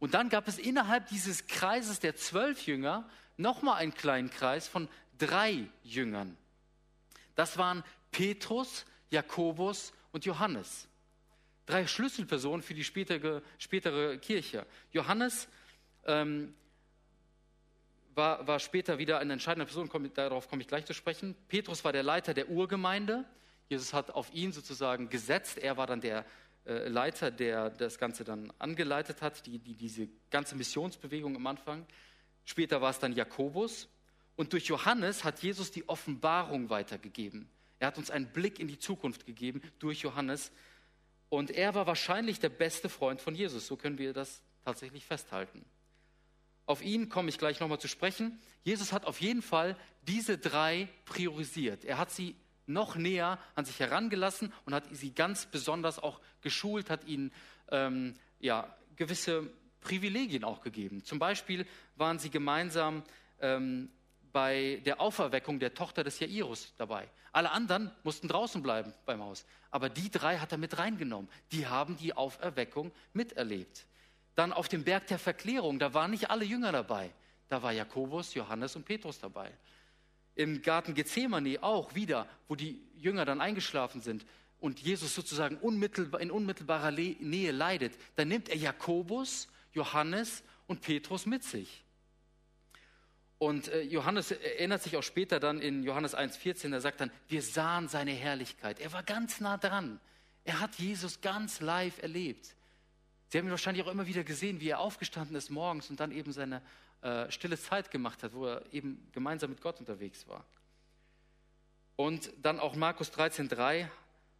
[0.00, 4.88] Und dann gab es innerhalb dieses Kreises der zwölf Jünger nochmal einen kleinen Kreis von
[5.18, 6.36] drei Jüngern.
[7.36, 10.88] Das waren Petrus, Jakobus und Johannes.
[11.66, 14.66] Drei Schlüsselpersonen für die spätere, spätere Kirche.
[14.92, 15.48] Johannes
[16.06, 16.54] ähm,
[18.14, 21.36] war, war, später wieder eine entscheidende Person, komm, darauf komme ich gleich zu sprechen.
[21.48, 23.24] Petrus war der Leiter der Urgemeinde.
[23.68, 25.58] Jesus hat auf ihn sozusagen gesetzt.
[25.58, 26.24] Er war dann der
[26.64, 31.86] äh, Leiter, der das Ganze dann angeleitet hat, die, die, diese ganze Missionsbewegung am Anfang.
[32.44, 33.88] Später war es dann Jakobus.
[34.36, 37.48] Und durch Johannes hat Jesus die Offenbarung weitergegeben.
[37.78, 40.52] Er hat uns einen Blick in die Zukunft gegeben durch Johannes.
[41.28, 43.66] Und er war wahrscheinlich der beste Freund von Jesus.
[43.66, 45.64] So können wir das tatsächlich festhalten.
[46.66, 48.38] Auf ihn komme ich gleich nochmal zu sprechen.
[48.64, 51.84] Jesus hat auf jeden Fall diese drei priorisiert.
[51.84, 52.34] Er hat sie
[52.66, 57.32] noch näher an sich herangelassen und hat sie ganz besonders auch geschult, hat ihnen
[57.70, 59.48] ähm, ja, gewisse
[59.80, 61.04] Privilegien auch gegeben.
[61.04, 63.04] Zum Beispiel waren sie gemeinsam
[63.40, 63.90] ähm,
[64.36, 67.08] bei der Auferweckung der Tochter des Jairus dabei.
[67.32, 69.46] Alle anderen mussten draußen bleiben beim Haus.
[69.70, 71.30] Aber die drei hat er mit reingenommen.
[71.52, 73.86] Die haben die Auferweckung miterlebt.
[74.34, 77.12] Dann auf dem Berg der Verklärung, da waren nicht alle Jünger dabei.
[77.48, 79.50] Da war Jakobus, Johannes und Petrus dabei.
[80.34, 84.26] Im Garten Gethsemane auch wieder, wo die Jünger dann eingeschlafen sind
[84.60, 91.24] und Jesus sozusagen unmittelbar, in unmittelbarer Nähe leidet, dann nimmt er Jakobus, Johannes und Petrus
[91.24, 91.85] mit sich.
[93.38, 97.42] Und äh, Johannes erinnert sich auch später dann in Johannes 1,14, er sagt dann, wir
[97.42, 98.80] sahen seine Herrlichkeit.
[98.80, 100.00] Er war ganz nah dran.
[100.44, 102.54] Er hat Jesus ganz live erlebt.
[103.28, 106.12] Sie haben ihn wahrscheinlich auch immer wieder gesehen, wie er aufgestanden ist morgens und dann
[106.12, 106.62] eben seine
[107.02, 110.44] äh, stille Zeit gemacht hat, wo er eben gemeinsam mit Gott unterwegs war.
[111.96, 113.88] Und dann auch Markus 13,3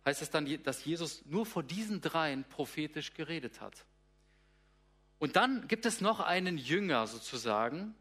[0.05, 3.85] heißt es dann, dass Jesus nur vor diesen dreien prophetisch geredet hat.
[5.19, 7.95] Und dann gibt es noch einen Jünger sozusagen,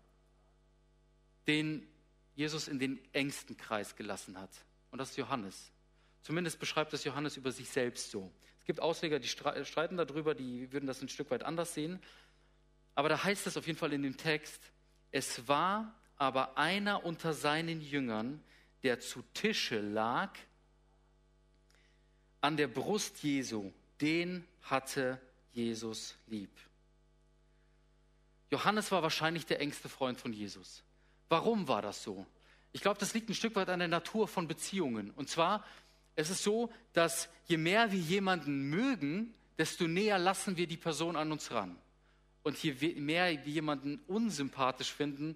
[1.47, 1.88] den
[2.36, 4.51] Jesus in den engsten Kreis gelassen hat.
[4.91, 5.71] Und das ist Johannes.
[6.21, 8.31] Zumindest beschreibt es Johannes über sich selbst so.
[8.58, 11.99] Es gibt Ausleger, die streiten darüber, die würden das ein Stück weit anders sehen.
[12.95, 14.60] Aber da heißt es auf jeden Fall in dem Text,
[15.12, 18.43] es war aber einer unter seinen Jüngern,
[18.84, 20.38] der zu Tische lag,
[22.41, 25.19] an der Brust Jesu, den hatte
[25.51, 26.51] Jesus lieb.
[28.51, 30.84] Johannes war wahrscheinlich der engste Freund von Jesus.
[31.29, 32.25] Warum war das so?
[32.71, 35.11] Ich glaube, das liegt ein Stück weit an der Natur von Beziehungen.
[35.11, 35.65] Und zwar,
[36.15, 41.15] es ist so, dass je mehr wir jemanden mögen, desto näher lassen wir die Person
[41.15, 41.77] an uns ran.
[42.43, 45.35] Und je mehr wir jemanden unsympathisch finden,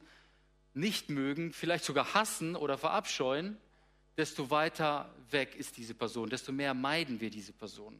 [0.73, 3.57] nicht mögen, vielleicht sogar hassen oder verabscheuen,
[4.17, 7.99] desto weiter weg ist diese Person, desto mehr meiden wir diese Person.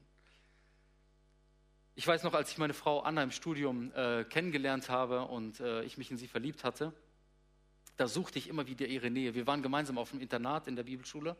[1.95, 5.83] Ich weiß noch, als ich meine Frau Anna im Studium äh, kennengelernt habe und äh,
[5.83, 6.93] ich mich in sie verliebt hatte,
[7.99, 9.35] da suchte ich immer wieder ihre Nähe.
[9.35, 11.35] Wir waren gemeinsam auf dem Internat in der Bibelschule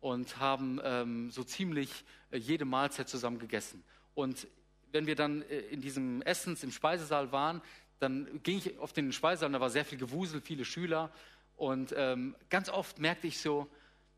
[0.00, 3.84] und haben ähm, so ziemlich äh, jede Mahlzeit zusammen gegessen.
[4.14, 4.48] Und
[4.90, 7.62] wenn wir dann äh, in diesem Essens im Speisesaal waren,
[8.00, 11.12] dann ging ich auf den Speisesaal, da war sehr viel Gewusel, viele Schüler.
[11.54, 13.70] Und ähm, ganz oft merkte ich so,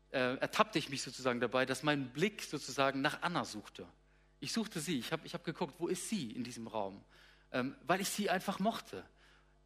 [0.09, 3.85] äh, ertappte ich mich sozusagen dabei, dass mein Blick sozusagen nach Anna suchte.
[4.39, 7.03] Ich suchte sie, ich habe ich hab geguckt, wo ist sie in diesem Raum?
[7.51, 9.05] Ähm, weil ich sie einfach mochte.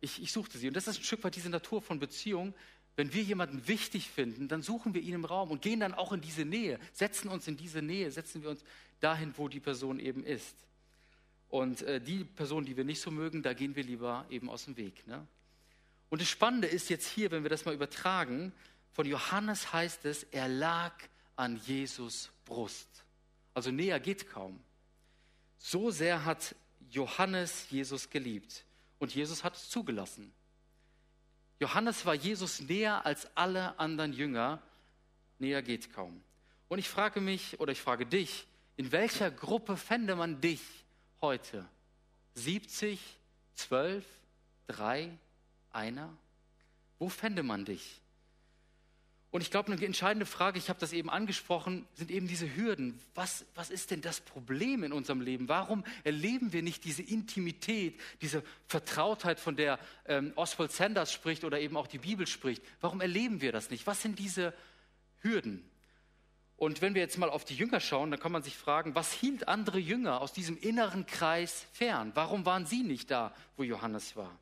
[0.02, 0.68] Ich, ich suchte sie.
[0.68, 2.54] Und das ist ein Stück weit diese Natur von Beziehung.
[2.96, 6.14] Wenn wir jemanden wichtig finden, dann suchen wir ihn im Raum und gehen dann auch
[6.14, 8.64] in diese Nähe, setzen uns in diese Nähe, setzen wir uns
[9.00, 10.56] dahin, wo die Person eben ist.
[11.50, 14.66] Und äh, die Person, die wir nicht so mögen, da gehen wir lieber eben aus
[14.66, 15.06] dem Weg.
[15.08, 15.26] Ne?
[16.10, 18.52] Und das Spannende ist jetzt hier, wenn wir das mal übertragen,
[18.94, 20.94] von Johannes heißt es, er lag
[21.36, 22.88] an Jesus Brust.
[23.54, 24.60] Also näher geht kaum.
[25.58, 26.56] So sehr hat
[26.90, 28.66] Johannes Jesus geliebt.
[29.00, 30.34] Und Jesus hat es zugelassen.
[31.60, 34.62] Johannes war Jesus näher als alle anderen Jünger.
[35.40, 36.22] Näher geht kaum.
[36.68, 40.62] Und ich frage mich oder ich frage dich, In welcher Gruppe fände man dich
[41.20, 41.68] heute?
[42.36, 43.00] 70,
[43.56, 44.06] 12,
[44.68, 45.18] 3,
[45.72, 46.16] einer?
[47.00, 48.02] Wo fände man dich?
[49.38, 53.00] Und ich glaube, eine entscheidende Frage, ich habe das eben angesprochen, sind eben diese Hürden.
[53.14, 55.48] Was, was ist denn das Problem in unserem Leben?
[55.48, 61.60] Warum erleben wir nicht diese Intimität, diese Vertrautheit, von der ähm, Oswald Sanders spricht oder
[61.60, 62.64] eben auch die Bibel spricht?
[62.82, 63.86] Warum erleben wir das nicht?
[63.86, 64.56] Was sind diese
[65.22, 65.64] Hürden?
[66.56, 69.14] Und wenn wir jetzt mal auf die Jünger schauen, dann kann man sich fragen, was
[69.14, 72.12] hielt andere Jünger aus diesem inneren Kreis fern?
[72.16, 74.36] Warum waren sie nicht da, wo Johannes war?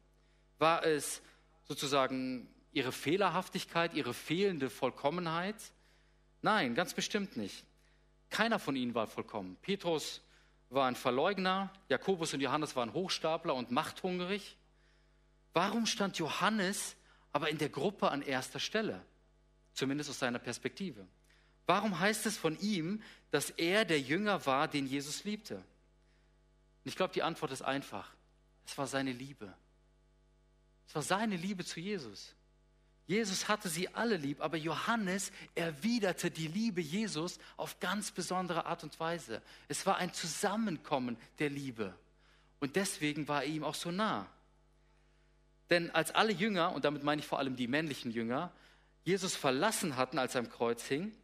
[0.57, 1.21] War es
[1.65, 5.55] sozusagen ihre Fehlerhaftigkeit, ihre fehlende Vollkommenheit?
[6.41, 7.65] Nein, ganz bestimmt nicht.
[8.29, 9.57] Keiner von ihnen war vollkommen.
[9.61, 10.21] Petrus
[10.69, 14.57] war ein Verleugner, Jakobus und Johannes waren Hochstapler und machthungrig.
[15.53, 16.97] Warum stand Johannes
[17.31, 19.01] aber in der Gruppe an erster Stelle?
[19.73, 21.07] Zumindest aus seiner Perspektive.
[21.65, 25.55] Warum heißt es von ihm, dass er der Jünger war, den Jesus liebte?
[25.55, 25.63] Und
[26.83, 28.11] ich glaube, die Antwort ist einfach.
[28.65, 29.53] Es war seine Liebe.
[30.87, 32.35] Es war seine Liebe zu Jesus.
[33.07, 38.83] Jesus hatte sie alle lieb, aber Johannes erwiderte die Liebe Jesus auf ganz besondere Art
[38.83, 39.43] und Weise.
[39.67, 41.93] Es war ein Zusammenkommen der Liebe.
[42.59, 44.27] Und deswegen war er ihm auch so nah.
[45.69, 48.51] Denn als alle Jünger, und damit meine ich vor allem die männlichen Jünger,
[49.03, 51.15] Jesus verlassen hatten, als er am Kreuz hing,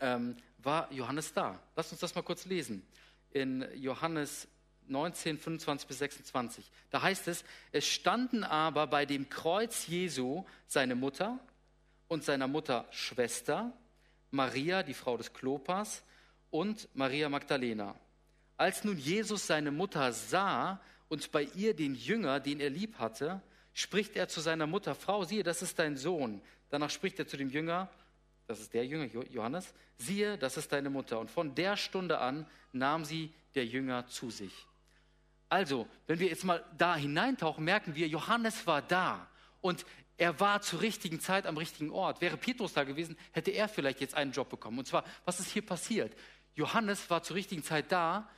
[0.00, 1.60] ähm, war Johannes da.
[1.76, 2.86] Lass uns das mal kurz lesen.
[3.30, 4.48] In Johannes
[4.90, 6.64] 19, 25 bis 26.
[6.90, 11.38] Da heißt es, es standen aber bei dem Kreuz Jesu seine Mutter
[12.08, 13.72] und seiner Mutter Schwester,
[14.30, 16.02] Maria, die Frau des Klopas,
[16.50, 17.94] und Maria Magdalena.
[18.56, 23.40] Als nun Jesus seine Mutter sah und bei ihr den Jünger, den er lieb hatte,
[23.72, 26.40] spricht er zu seiner Mutter, Frau, siehe, das ist dein Sohn.
[26.70, 27.88] Danach spricht er zu dem Jünger,
[28.46, 31.20] das ist der Jünger Johannes, siehe, das ist deine Mutter.
[31.20, 34.66] Und von der Stunde an nahm sie der Jünger zu sich.
[35.48, 39.26] Also, wenn wir jetzt mal da hineintauchen, merken wir, Johannes war da
[39.60, 39.86] und
[40.18, 42.20] er war zur richtigen Zeit am richtigen Ort.
[42.20, 44.78] Wäre Petrus da gewesen, hätte er vielleicht jetzt einen Job bekommen.
[44.78, 46.12] Und zwar, was ist hier passiert?
[46.54, 48.28] Johannes war zur richtigen Zeit da,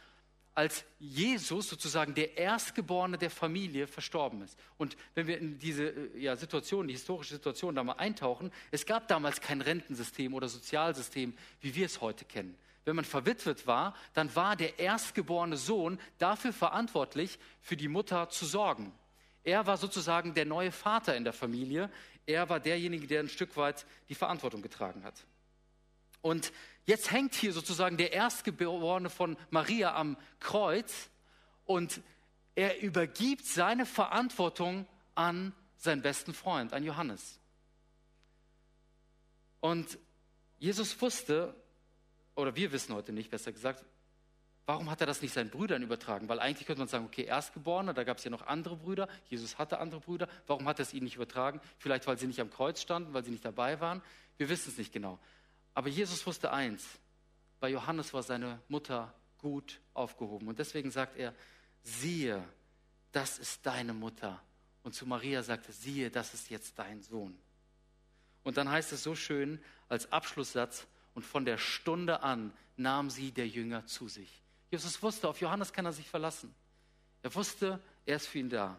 [0.55, 4.59] als Jesus sozusagen der Erstgeborene der Familie verstorben ist.
[4.77, 8.85] Und wenn wir in diese äh, ja, Situation, die historische Situation da mal eintauchen, es
[8.85, 12.57] gab damals kein Rentensystem oder Sozialsystem, wie wir es heute kennen
[12.91, 18.47] wenn man verwitwet war, dann war der erstgeborene Sohn dafür verantwortlich, für die Mutter zu
[18.47, 18.93] sorgen.
[19.45, 21.89] Er war sozusagen der neue Vater in der Familie.
[22.27, 25.25] Er war derjenige, der ein Stück weit die Verantwortung getragen hat.
[26.21, 26.53] Und
[26.85, 31.11] jetzt hängt hier sozusagen der Erstgeborene von Maria am Kreuz
[31.67, 32.01] und
[32.57, 37.39] er übergibt seine Verantwortung an seinen besten Freund, an Johannes.
[39.61, 39.97] Und
[40.59, 41.55] Jesus wusste,
[42.41, 43.85] oder wir wissen heute nicht, besser gesagt,
[44.67, 46.29] warum hat er das nicht seinen Brüdern übertragen?
[46.29, 49.59] Weil eigentlich könnte man sagen, okay, Erstgeborener, da gab es ja noch andere Brüder, Jesus
[49.59, 51.61] hatte andere Brüder, warum hat er es ihnen nicht übertragen?
[51.79, 54.03] Vielleicht, weil sie nicht am Kreuz standen, weil sie nicht dabei waren.
[54.37, 55.19] Wir wissen es nicht genau.
[55.75, 56.87] Aber Jesus wusste eins,
[57.59, 60.49] bei Johannes war seine Mutter gut aufgehoben.
[60.49, 61.35] Und deswegen sagt er,
[61.83, 62.43] siehe,
[63.13, 64.43] das ist deine Mutter.
[64.83, 67.37] Und zu Maria sagte, siehe, das ist jetzt dein Sohn.
[68.43, 70.87] Und dann heißt es so schön als Abschlusssatz,
[71.21, 74.41] und von der Stunde an nahm sie der Jünger zu sich.
[74.71, 76.55] Jesus wusste, auf Johannes kann er sich verlassen.
[77.23, 78.79] Er wusste, er ist für ihn da.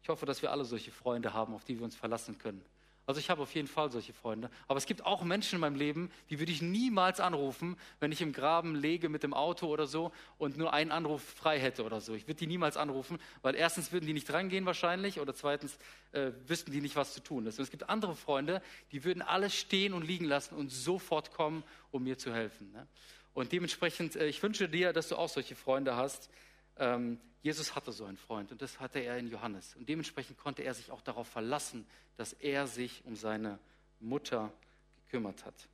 [0.00, 2.64] Ich hoffe, dass wir alle solche Freunde haben, auf die wir uns verlassen können.
[3.10, 4.50] Also ich habe auf jeden Fall solche Freunde.
[4.68, 8.22] Aber es gibt auch Menschen in meinem Leben, die würde ich niemals anrufen, wenn ich
[8.22, 12.00] im Graben lege mit dem Auto oder so und nur einen Anruf frei hätte oder
[12.00, 12.14] so.
[12.14, 15.76] Ich würde die niemals anrufen, weil erstens würden die nicht rangehen wahrscheinlich oder zweitens
[16.12, 17.58] äh, wüssten die nicht, was zu tun ist.
[17.58, 21.64] Und es gibt andere Freunde, die würden alles stehen und liegen lassen und sofort kommen,
[21.90, 22.70] um mir zu helfen.
[22.70, 22.86] Ne?
[23.34, 26.30] Und dementsprechend, äh, ich wünsche dir, dass du auch solche Freunde hast.
[26.76, 29.74] Ähm, Jesus hatte so einen Freund und das hatte er in Johannes.
[29.76, 33.58] Und dementsprechend konnte er sich auch darauf verlassen, dass er sich um seine
[33.98, 34.52] Mutter
[35.04, 35.68] gekümmert hat.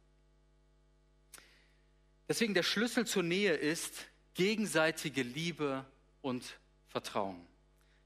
[2.29, 5.85] Deswegen der Schlüssel zur Nähe ist gegenseitige Liebe
[6.23, 7.47] und Vertrauen.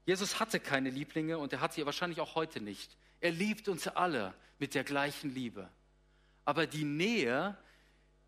[0.05, 2.97] Jesus hatte keine Lieblinge und er hat sie wahrscheinlich auch heute nicht.
[3.19, 5.69] Er liebt uns alle mit der gleichen Liebe.
[6.45, 7.57] Aber die Nähe,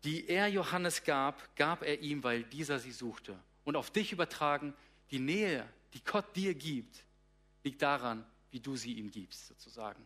[0.04, 3.38] die er Johannes gab, gab er ihm, weil dieser sie suchte.
[3.64, 4.74] Und auf dich übertragen,
[5.10, 7.04] die Nähe, die Gott dir gibt,
[7.62, 10.04] liegt daran, wie du sie ihm gibst, sozusagen.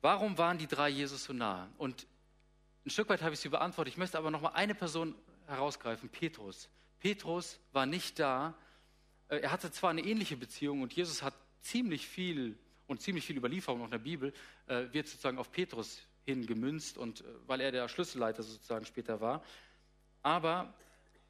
[0.00, 1.68] Warum waren die drei Jesus so nah?
[1.78, 2.06] Und
[2.84, 3.92] ein Stück weit habe ich sie beantwortet.
[3.92, 5.16] Ich möchte aber noch mal eine Person
[5.46, 6.68] herausgreifen, Petrus.
[7.00, 8.54] Petrus war nicht da.
[9.28, 12.56] Äh, er hatte zwar eine ähnliche Beziehung und Jesus hat ziemlich viel
[12.86, 14.32] und ziemlich viel Überlieferung auch in der Bibel
[14.68, 19.20] äh, wird sozusagen auf Petrus hin gemünzt und äh, weil er der Schlüsselleiter sozusagen später
[19.20, 19.42] war.
[20.22, 20.74] Aber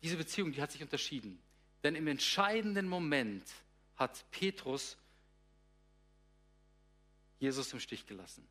[0.03, 1.41] diese Beziehung, die hat sich unterschieden.
[1.85, 3.45] Denn im entscheidenden Moment
[3.95, 4.97] hat Petrus
[7.39, 8.47] Jesus im Stich gelassen.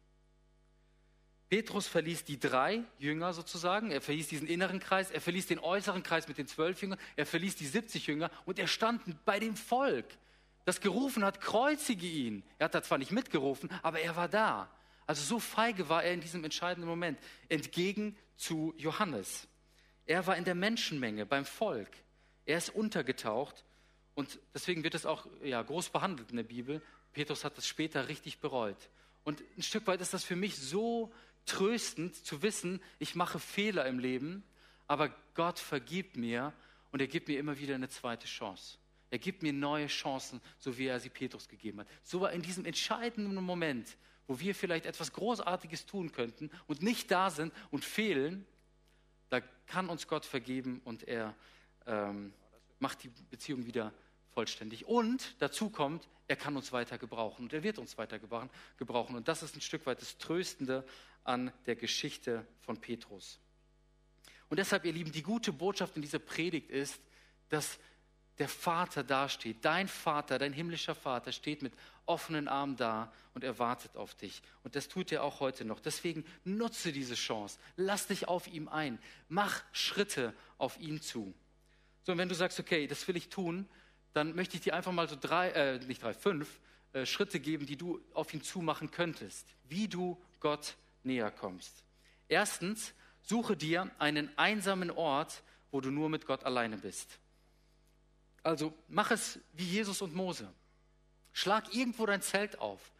[1.49, 6.03] Petrus verließ die drei Jünger sozusagen, er verließ diesen inneren Kreis, er verließ den äußeren
[6.03, 9.55] Kreis mit den zwölf Jüngern, er verließ die 70 Jünger und er stand bei dem
[9.55, 10.05] Volk,
[10.65, 12.43] das gerufen hat, kreuzige ihn.
[12.57, 14.74] Er hat da zwar nicht mitgerufen, aber er war da.
[15.07, 19.47] Also so feige war er in diesem entscheidenden Moment, entgegen zu Johannes.
[20.05, 21.89] Er war in der Menschenmenge, beim Volk.
[22.45, 23.63] Er ist untergetaucht
[24.13, 26.81] und deswegen wird es auch ja, groß behandelt in der Bibel.
[27.13, 28.89] Petrus hat das später richtig bereut.
[29.23, 31.11] Und ein Stück weit ist das für mich so
[31.45, 34.43] tröstend zu wissen, ich mache Fehler im Leben,
[34.87, 36.53] aber Gott vergibt mir
[36.91, 38.77] und er gibt mir immer wieder eine zweite Chance.
[39.11, 41.87] Er gibt mir neue Chancen, so wie er sie Petrus gegeben hat.
[42.03, 43.97] So war in diesem entscheidenden Moment,
[44.27, 48.45] wo wir vielleicht etwas Großartiges tun könnten und nicht da sind und fehlen,
[49.29, 51.35] da kann uns Gott vergeben und er
[51.85, 52.33] ähm,
[52.79, 53.93] macht die Beziehung wieder
[54.31, 54.85] vollständig.
[54.85, 59.15] Und dazu kommt, er kann uns weiter gebrauchen und er wird uns weiter gebrauchen.
[59.15, 60.85] Und das ist ein Stück weit das Tröstende
[61.23, 63.39] an der Geschichte von Petrus.
[64.49, 66.99] Und deshalb, ihr Lieben, die gute Botschaft in dieser Predigt ist,
[67.49, 67.79] dass
[68.37, 69.63] der Vater dasteht.
[69.63, 71.73] Dein Vater, dein himmlischer Vater steht mit
[72.05, 74.41] offenen Armen da und er wartet auf dich.
[74.63, 75.79] Und das tut er auch heute noch.
[75.79, 77.57] Deswegen nutze diese Chance.
[77.77, 78.99] Lass dich auf ihm ein.
[79.29, 81.33] Mach Schritte auf ihn zu.
[82.03, 83.67] So, und wenn du sagst, okay, das will ich tun,
[84.13, 86.59] dann möchte ich dir einfach mal so drei, äh, nicht drei, fünf
[86.93, 91.83] äh, Schritte geben, die du auf ihn zumachen könntest, wie du Gott näher kommst.
[92.27, 97.19] Erstens, suche dir einen einsamen Ort, wo du nur mit Gott alleine bist.
[98.45, 100.47] Also mach es wie Jesus und Mose.
[101.33, 102.93] Schlag irgendwo dein Zelt auf.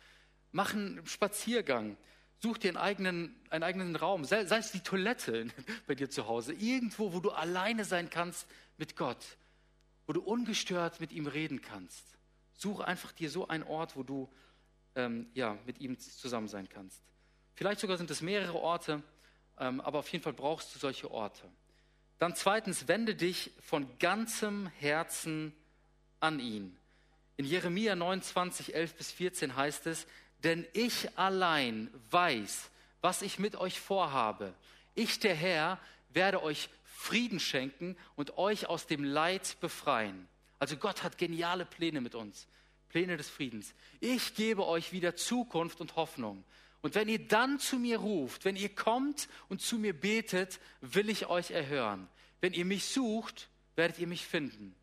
[0.52, 1.98] Mach einen Spaziergang.
[2.40, 5.48] Such dir einen eigenen, einen eigenen Raum, sei, sei es die Toilette
[5.88, 9.24] bei dir zu Hause, irgendwo, wo du alleine sein kannst mit Gott,
[10.08, 12.04] wo du ungestört mit ihm reden kannst.
[12.56, 14.28] Such einfach dir so einen Ort, wo du
[14.96, 17.04] ähm, ja, mit ihm zusammen sein kannst.
[17.54, 19.04] Vielleicht sogar sind es mehrere Orte,
[19.60, 21.48] ähm, aber auf jeden Fall brauchst du solche Orte.
[22.20, 25.54] Dann zweitens, wende dich von ganzem Herzen
[26.20, 26.76] an ihn.
[27.38, 30.08] In Jeremia 29, 11 bis 14 heißt es,
[30.44, 32.70] denn ich allein weiß,
[33.02, 34.54] was ich mit euch vorhabe.
[34.94, 40.28] Ich, der Herr, werde euch Frieden schenken und euch aus dem Leid befreien.
[40.60, 42.48] Also Gott hat geniale Pläne mit uns,
[42.90, 43.74] Pläne des Friedens.
[44.00, 46.44] Ich gebe euch wieder Zukunft und Hoffnung.
[46.86, 51.10] Und wenn ihr dann zu mir ruft, wenn ihr kommt und zu mir betet, will
[51.10, 52.08] ich euch erhören.
[52.42, 54.76] Wenn ihr mich sucht, werdet ihr mich finden.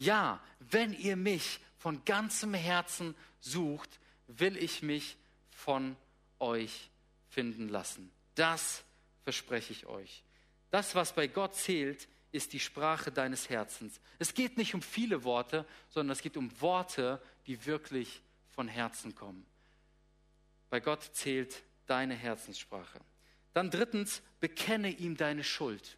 [0.00, 5.16] Ja, wenn ihr mich von ganzem Herzen sucht, will ich mich
[5.52, 5.94] von
[6.40, 6.90] euch
[7.28, 8.10] finden lassen.
[8.34, 8.82] Das
[9.22, 10.24] verspreche ich euch.
[10.72, 14.00] Das, was bei Gott zählt, ist die Sprache deines Herzens.
[14.18, 19.14] Es geht nicht um viele Worte, sondern es geht um Worte, die wirklich von Herzen
[19.14, 19.46] kommen.
[20.70, 23.00] Bei Gott zählt deine Herzenssprache.
[23.52, 25.96] Dann drittens, bekenne ihm deine Schuld.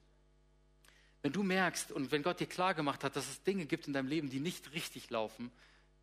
[1.22, 4.08] Wenn du merkst und wenn Gott dir klargemacht hat, dass es Dinge gibt in deinem
[4.08, 5.50] Leben, die nicht richtig laufen,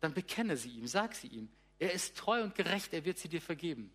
[0.00, 1.48] dann bekenne sie ihm, sag sie ihm.
[1.78, 3.90] Er ist treu und gerecht, er wird sie dir vergeben.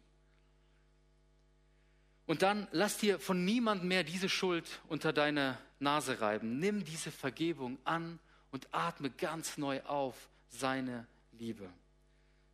[2.26, 6.60] Und dann lass dir von niemandem mehr diese Schuld unter deine Nase reiben.
[6.60, 8.20] Nimm diese Vergebung an
[8.52, 11.70] und atme ganz neu auf seine Liebe.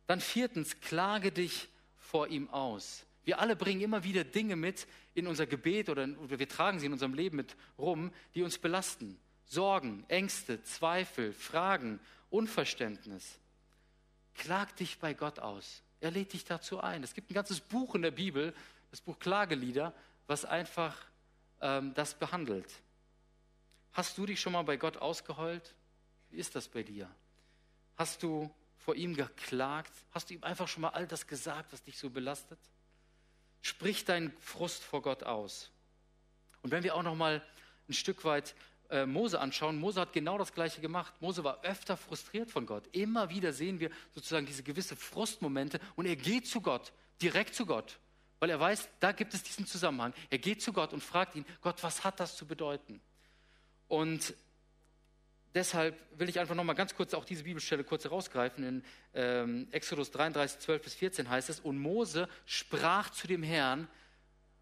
[0.06, 1.68] Dann viertens, klage dich
[2.08, 3.04] vor ihm aus.
[3.24, 6.92] Wir alle bringen immer wieder Dinge mit in unser Gebet oder, wir tragen sie in
[6.92, 9.18] unserem Leben mit rum, die uns belasten.
[9.44, 12.00] Sorgen, Ängste, Zweifel, Fragen,
[12.30, 13.38] Unverständnis.
[14.34, 15.82] Klag dich bei Gott aus.
[16.00, 17.02] Er lädt dich dazu ein.
[17.02, 18.54] Es gibt ein ganzes Buch in der Bibel,
[18.90, 19.92] das Buch Klagelieder,
[20.26, 20.96] was einfach
[21.60, 22.72] ähm, das behandelt.
[23.92, 25.74] Hast du dich schon mal bei Gott ausgeheult?
[26.30, 27.10] Wie ist das bei dir?
[27.96, 29.92] Hast du vor ihm geklagt?
[30.12, 32.58] Hast du ihm einfach schon mal all das gesagt, was dich so belastet?
[33.60, 35.70] Sprich deinen Frust vor Gott aus.
[36.62, 37.42] Und wenn wir auch noch mal
[37.88, 38.54] ein Stück weit
[38.90, 41.12] äh, Mose anschauen, Mose hat genau das Gleiche gemacht.
[41.20, 42.84] Mose war öfter frustriert von Gott.
[42.92, 47.66] Immer wieder sehen wir sozusagen diese gewisse Frustmomente und er geht zu Gott, direkt zu
[47.66, 47.98] Gott,
[48.38, 50.14] weil er weiß, da gibt es diesen Zusammenhang.
[50.30, 53.00] Er geht zu Gott und fragt ihn, Gott, was hat das zu bedeuten?
[53.88, 54.34] Und
[55.54, 58.64] deshalb will ich einfach noch mal ganz kurz auch diese Bibelstelle kurz herausgreifen.
[58.64, 58.84] In
[59.14, 63.88] ähm, Exodus 33, 12 bis 14 heißt es, und Mose sprach zu dem Herrn,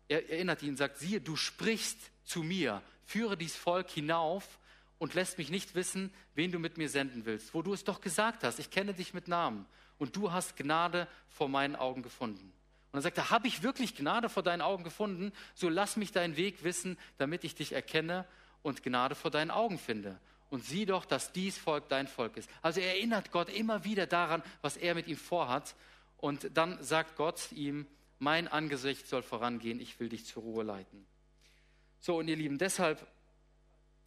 [0.09, 4.59] er erinnert ihn, sagt, siehe, du sprichst zu mir, führe dies Volk hinauf
[4.99, 8.01] und lässt mich nicht wissen, wen du mit mir senden willst, wo du es doch
[8.01, 9.66] gesagt hast, ich kenne dich mit Namen.
[9.99, 12.45] und du hast Gnade vor meinen Augen gefunden.
[12.45, 15.32] Und dann sagt er, habe ich wirklich Gnade vor deinen Augen gefunden?
[15.55, 18.26] So lass mich deinen Weg wissen, damit ich dich erkenne
[18.62, 20.20] und Gnade vor deinen Augen finde.
[20.51, 22.49] Und sieh doch, dass dies Volk dein Volk ist.
[22.62, 25.74] Also er erinnert Gott immer wieder daran, was er mit ihm vorhat.
[26.18, 27.86] Und dann sagt Gott ihm,
[28.18, 31.07] mein Angesicht soll vorangehen, ich will dich zur Ruhe leiten.
[32.01, 33.07] So, und ihr Lieben, deshalb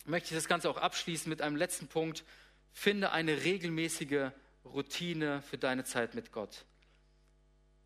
[0.05, 2.23] möchte ich das Ganze auch abschließen mit einem letzten Punkt.
[2.71, 4.31] Finde eine regelmäßige
[4.65, 6.65] Routine für deine Zeit mit Gott.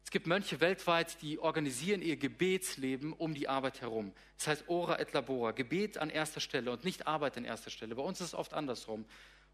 [0.03, 4.13] Es gibt Mönche weltweit, die organisieren ihr Gebetsleben um die Arbeit herum.
[4.37, 7.95] Das heißt Ora et Labora, Gebet an erster Stelle und nicht Arbeit an erster Stelle.
[7.95, 9.05] Bei uns ist es oft andersrum.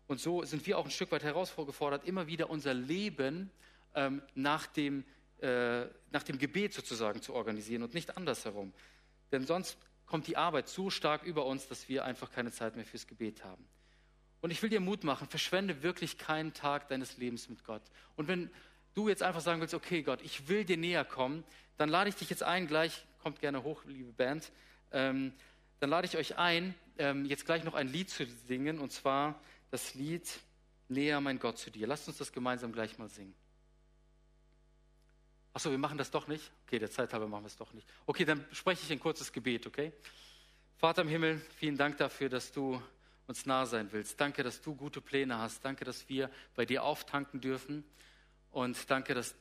[0.08, 3.52] Und so sind wir auch ein Stück weit herausgefordert, immer wieder unser Leben
[3.94, 5.06] ähm, nach, dem,
[5.40, 8.74] äh, nach dem Gebet sozusagen zu organisieren und nicht andersherum.
[9.32, 9.78] Denn sonst
[10.08, 13.44] kommt die Arbeit so stark über uns, dass wir einfach keine Zeit mehr fürs Gebet
[13.44, 13.64] haben.
[14.42, 17.84] Und ich will dir Mut machen, verschwende wirklich keinen Tag deines Lebens mit Gott.
[18.16, 18.50] Und wenn
[19.00, 21.46] du jetzt einfach sagen willst, okay Gott, ich will dir näher kommen,
[21.78, 24.52] dann lade ich dich jetzt ein, gleich, kommt gerne hoch, liebe Band,
[24.92, 25.32] ähm,
[25.80, 29.40] dann lade ich euch ein, ähm, jetzt gleich noch ein Lied zu singen, und zwar
[29.72, 30.28] das Lied
[30.90, 31.88] Näher mein Gott zu dir.
[31.88, 33.36] Lasst uns das gemeinsam gleich mal singen.
[35.54, 36.52] Achso, wir machen das doch nicht?
[36.66, 37.88] Okay, der Zeit halber machen wir es doch nicht.
[38.06, 39.94] Okay, dann spreche ich ein kurzes Gebet, okay?
[40.78, 42.82] Vater im Himmel, vielen Dank dafür, dass du
[43.28, 44.20] uns nah sein willst.
[44.20, 45.64] Danke, dass du gute Pläne hast.
[45.64, 47.84] Danke, dass wir bei dir auftanken dürfen.
[48.52, 49.36] Und danke, dass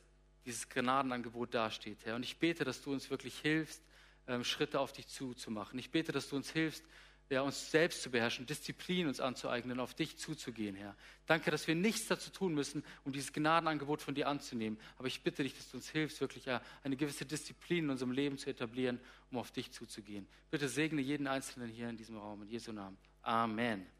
[0.45, 2.15] dieses Gnadenangebot dasteht, Herr.
[2.15, 3.81] Und ich bete, dass du uns wirklich hilfst,
[4.27, 5.77] ähm, Schritte auf dich zuzumachen.
[5.79, 6.83] Ich bete, dass du uns hilfst,
[7.29, 10.95] ja, uns selbst zu beherrschen, Disziplin uns anzueignen, auf dich zuzugehen, Herr.
[11.27, 14.79] Danke, dass wir nichts dazu tun müssen, um dieses Gnadenangebot von dir anzunehmen.
[14.97, 16.45] Aber ich bitte dich, dass du uns hilfst, wirklich
[16.83, 18.99] eine gewisse Disziplin in unserem Leben zu etablieren,
[19.29, 20.27] um auf dich zuzugehen.
[20.49, 22.97] Bitte segne jeden Einzelnen hier in diesem Raum, in Jesu Namen.
[23.21, 23.98] Amen.